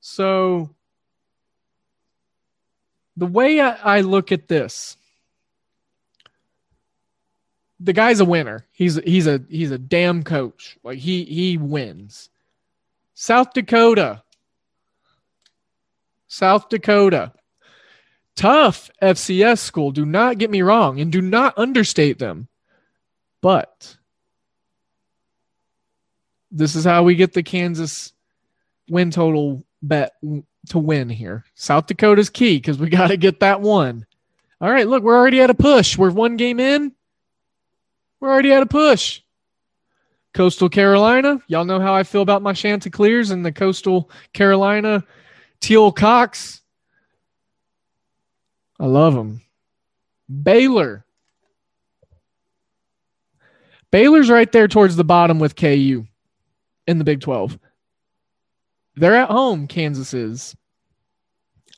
[0.00, 0.74] So
[3.16, 4.96] the way I, I look at this,
[7.78, 8.66] the guy's a winner.
[8.72, 10.76] He's he's a he's a damn coach.
[10.82, 12.28] Like he he wins.
[13.14, 14.22] South Dakota.
[16.26, 17.32] South Dakota.
[18.36, 19.92] Tough FCS school.
[19.92, 22.48] Do not get me wrong and do not understate them.
[23.40, 23.96] But
[26.50, 28.12] this is how we get the Kansas
[28.88, 30.12] win total bet
[30.68, 31.44] to win here.
[31.54, 34.06] South Dakota's key because we got to get that one.
[34.60, 35.96] All right, look, we're already at a push.
[35.96, 36.92] We're one game in.
[38.20, 39.22] We're already at a push.
[40.34, 45.02] Coastal Carolina, y'all know how I feel about my Chanticleers and the Coastal Carolina
[45.60, 46.60] Teal Cox.
[48.78, 49.42] I love them.
[50.42, 51.04] Baylor.
[53.90, 56.06] Baylor's right there towards the bottom with KU
[56.86, 57.58] in the Big 12.
[58.96, 60.56] They're at home, Kansas is.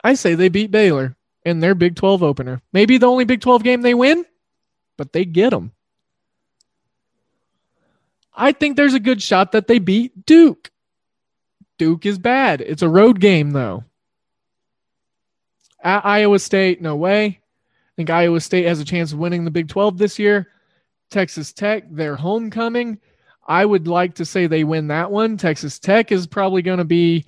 [0.04, 2.60] I say they beat Baylor in their Big 12 opener.
[2.72, 4.24] Maybe the only Big 12 game they win,
[4.96, 5.72] but they get them.
[8.34, 10.70] I think there's a good shot that they beat Duke.
[11.78, 12.60] Duke is bad.
[12.60, 13.84] It's a road game, though.
[15.82, 17.26] At Iowa State, no way.
[17.26, 20.48] I think Iowa State has a chance of winning the Big 12 this year.
[21.12, 22.98] Texas Tech, their homecoming.
[23.46, 25.36] I would like to say they win that one.
[25.36, 27.24] Texas Tech is probably going to be,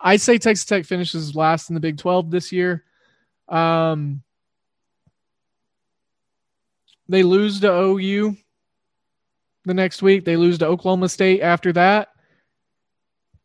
[0.00, 2.84] I say Texas Tech finishes last in the Big 12 this year.
[3.48, 4.22] Um,
[7.08, 8.36] they lose to OU
[9.64, 10.24] the next week.
[10.24, 12.08] They lose to Oklahoma State after that.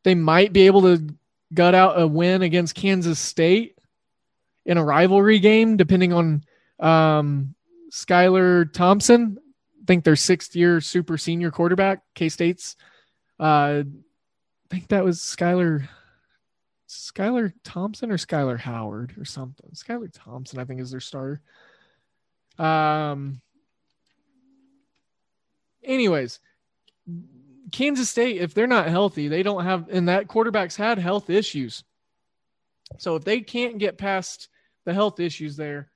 [0.04, 1.16] They might be able to
[1.54, 3.78] gut out a win against Kansas State
[4.66, 6.44] in a rivalry game, depending on
[6.80, 7.54] um,
[7.92, 9.38] Skylar Thompson.
[9.88, 12.76] Think their sixth year super senior quarterback, K State's.
[13.40, 15.88] Uh, I think that was Skylar.
[16.88, 19.70] Skylar Thompson or Skylar Howard or something.
[19.74, 21.42] Skylar Thompson, I think, is their starter.
[22.60, 23.42] Um.
[25.84, 26.40] Anyways,
[27.72, 31.84] Kansas State, if they're not healthy, they don't have, and that quarterback's had health issues.
[32.98, 34.50] So if they can't get past
[34.86, 35.90] the health issues there,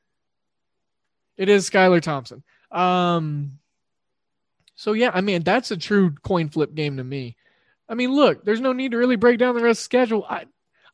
[1.38, 2.44] it is Skylar Thompson.
[2.72, 3.60] Um,
[4.76, 7.36] so yeah, I mean that's a true coin flip game to me.
[7.88, 10.26] I mean, look, there's no need to really break down the rest of the schedule.
[10.28, 10.46] I,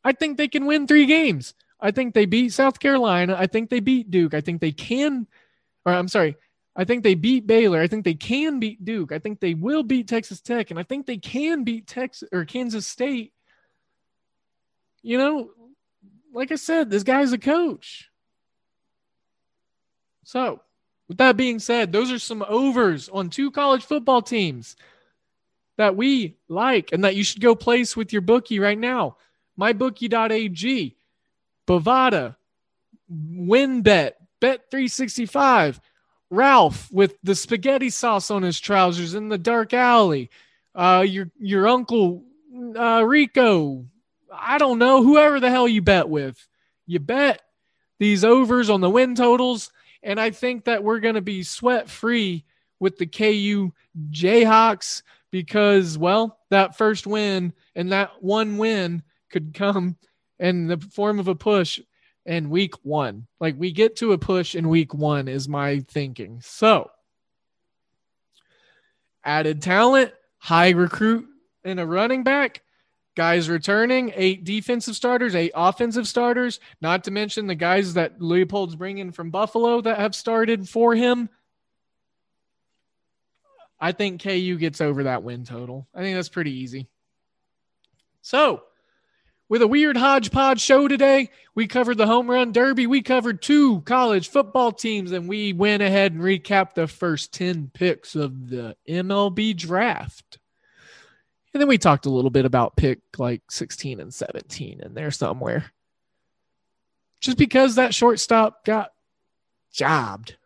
[0.04, 1.54] I think they can win three games.
[1.80, 3.36] I think they beat South Carolina.
[3.38, 4.34] I think they beat Duke.
[4.34, 5.26] I think they can,
[5.86, 6.36] or I'm sorry,
[6.76, 7.82] I think they beat Baylor.
[7.82, 9.12] I think they can beat Duke.
[9.12, 12.46] I think they will beat Texas Tech, and I think they can beat Texas or
[12.46, 13.34] Kansas State.
[15.02, 15.52] You know,
[16.34, 18.10] like I said, this guy's a coach.
[20.24, 20.62] So,
[21.12, 24.78] with that being said, those are some overs on two college football teams
[25.78, 29.18] that we like and that you should go place with your bookie right now.
[29.60, 30.96] MyBookie.ag,
[31.68, 32.38] Bovada,
[33.12, 34.12] WynnBET,
[34.42, 35.82] Bet365
[36.30, 40.30] Ralph with the spaghetti sauce on his trousers in the dark alley.
[40.74, 42.24] Uh, your your uncle
[42.74, 43.86] uh, Rico.
[44.34, 46.48] I don't know whoever the hell you bet with.
[46.88, 47.42] You bet
[48.00, 51.90] these overs on the win totals, and I think that we're going to be sweat
[51.90, 52.46] free
[52.80, 53.72] with the KU
[54.10, 59.96] Jayhawks because well, that first win and that one win could come
[60.40, 61.80] in the form of a push
[62.26, 63.28] in week one.
[63.40, 66.42] Like we get to a push in week one, is my thinking.
[66.42, 66.92] So,
[69.24, 71.28] added talent, high recruit,
[71.64, 72.62] and a running back.
[73.16, 78.76] Guys returning, eight defensive starters, eight offensive starters, not to mention the guys that Leipold's
[78.76, 81.30] bringing from Buffalo that have started for him.
[83.82, 85.88] I think KU gets over that win total.
[85.94, 86.88] I think that's pretty easy.
[88.22, 88.64] So,
[89.50, 92.88] with a weird hodgepodge show today, we covered the home run derby.
[92.88, 97.72] We covered two college football teams, and we went ahead and recapped the first 10
[97.74, 100.38] picks of the MLB draft.
[101.54, 105.12] And then we talked a little bit about pick like 16 and 17 in there
[105.12, 105.72] somewhere.
[107.20, 108.92] Just because that shortstop got
[109.72, 110.38] jobbed.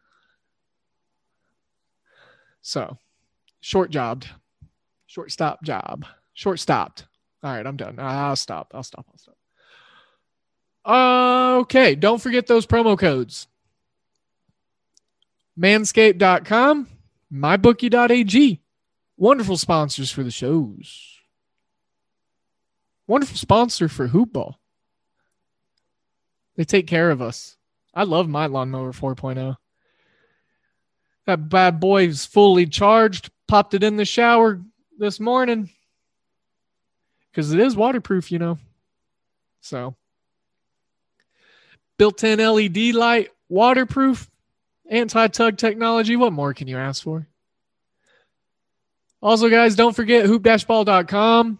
[2.61, 2.97] So,
[3.61, 4.27] short jobbed,
[5.05, 7.05] shortstop job, short stopped.
[7.43, 7.99] All right, I'm done.
[7.99, 8.71] I'll stop.
[8.73, 9.05] I'll stop.
[9.11, 9.35] I'll stop.
[11.61, 13.47] Okay, don't forget those promo codes.
[15.59, 16.87] Manscaped.com,
[17.31, 18.61] mybookie.ag.
[19.17, 21.19] Wonderful sponsors for the shows.
[23.07, 24.55] Wonderful sponsor for Hoopball.
[26.55, 27.57] They take care of us.
[27.93, 29.55] I love my lawnmower 4.0.
[31.25, 33.29] That bad boy's fully charged.
[33.47, 34.61] Popped it in the shower
[34.97, 35.69] this morning
[37.31, 38.57] because it is waterproof, you know.
[39.61, 39.95] So,
[41.97, 44.29] built in LED light, waterproof,
[44.89, 46.15] anti tug technology.
[46.15, 47.27] What more can you ask for?
[49.21, 51.59] Also, guys, don't forget hoop-ball.com.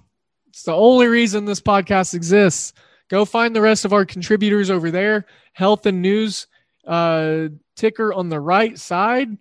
[0.49, 2.73] It's the only reason this podcast exists.
[3.09, 5.25] Go find the rest of our contributors over there.
[5.53, 6.47] Health and news
[6.85, 9.37] uh, ticker on the right side.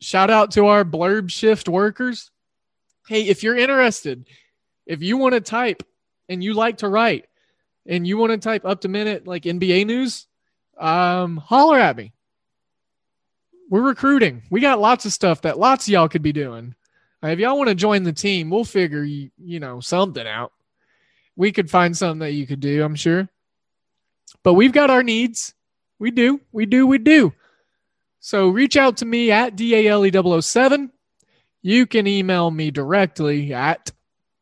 [0.00, 2.30] Shout out to our blurb shift workers.
[3.08, 4.26] Hey, if you're interested,
[4.84, 5.82] if you want to type
[6.28, 7.26] and you like to write
[7.86, 10.26] and you want to type up to minute like NBA news,
[10.78, 12.12] um, holler at me.
[13.68, 14.42] We're recruiting.
[14.50, 16.74] We got lots of stuff that lots of y'all could be doing.
[17.32, 20.52] If y'all want to join the team, we'll figure you, you know something out.
[21.36, 23.28] We could find something that you could do, I'm sure.
[24.42, 25.54] But we've got our needs.
[25.98, 26.40] We do.
[26.52, 26.86] We do.
[26.86, 27.32] We do.
[28.20, 30.90] So reach out to me at DALE007.
[31.62, 33.90] You can email me directly at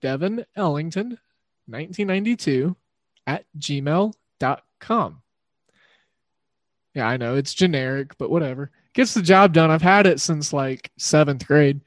[0.01, 1.19] Devin Ellington,
[1.66, 2.77] 1992
[3.27, 5.23] at gmail.com.
[6.94, 8.70] Yeah, I know it's generic, but whatever.
[8.93, 9.70] Gets the job done.
[9.70, 11.81] I've had it since like seventh grade.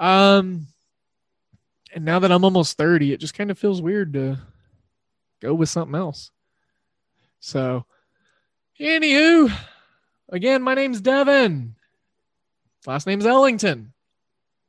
[0.00, 0.66] Um,
[1.94, 4.38] and now that I'm almost 30, it just kind of feels weird to
[5.40, 6.32] go with something else.
[7.38, 7.84] So,
[8.80, 9.56] anywho,
[10.30, 11.74] Again, my name's Devin.
[12.86, 13.92] Last name's Ellington.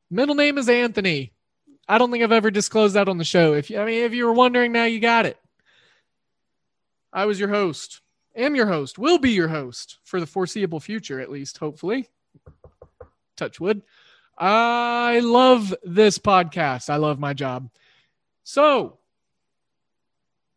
[0.09, 1.33] Middle name is Anthony.
[1.87, 3.53] I don't think I've ever disclosed that on the show.
[3.53, 5.37] If you, I mean, if you were wondering, now you got it.
[7.13, 8.01] I was your host.
[8.35, 8.97] Am your host.
[8.97, 12.09] Will be your host for the foreseeable future, at least, hopefully.
[13.37, 13.83] Touch wood.
[14.41, 16.89] I love this podcast.
[16.89, 17.69] I love my job.
[18.43, 18.97] So,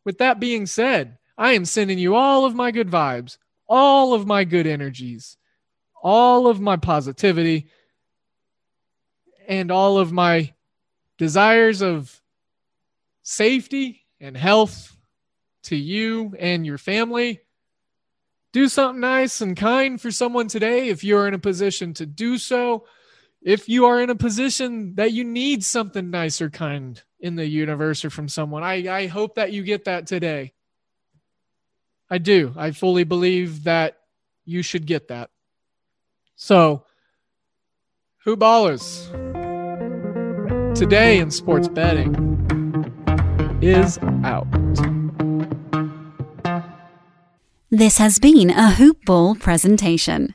[0.05, 3.37] with that being said, I am sending you all of my good vibes
[3.69, 5.37] all of my good energies,
[6.03, 7.69] all of my positivity,
[9.47, 10.53] and all of my
[11.19, 12.21] desires of
[13.23, 14.97] safety and health
[15.65, 17.41] to you and your family.
[18.53, 22.39] Do something nice and kind for someone today if you're in a position to do
[22.39, 22.87] so.
[23.45, 27.47] If you are in a position that you need something nice or kind in the
[27.47, 30.55] universe or from someone, I, I hope that you get that today.
[32.09, 32.55] I do.
[32.57, 33.99] I fully believe that
[34.47, 35.29] you should get that.
[36.37, 36.85] So,
[38.25, 39.11] who ballers?
[40.75, 42.15] Today in sports betting
[43.61, 44.49] is out.
[47.71, 50.35] This has been a Hoop Ball presentation.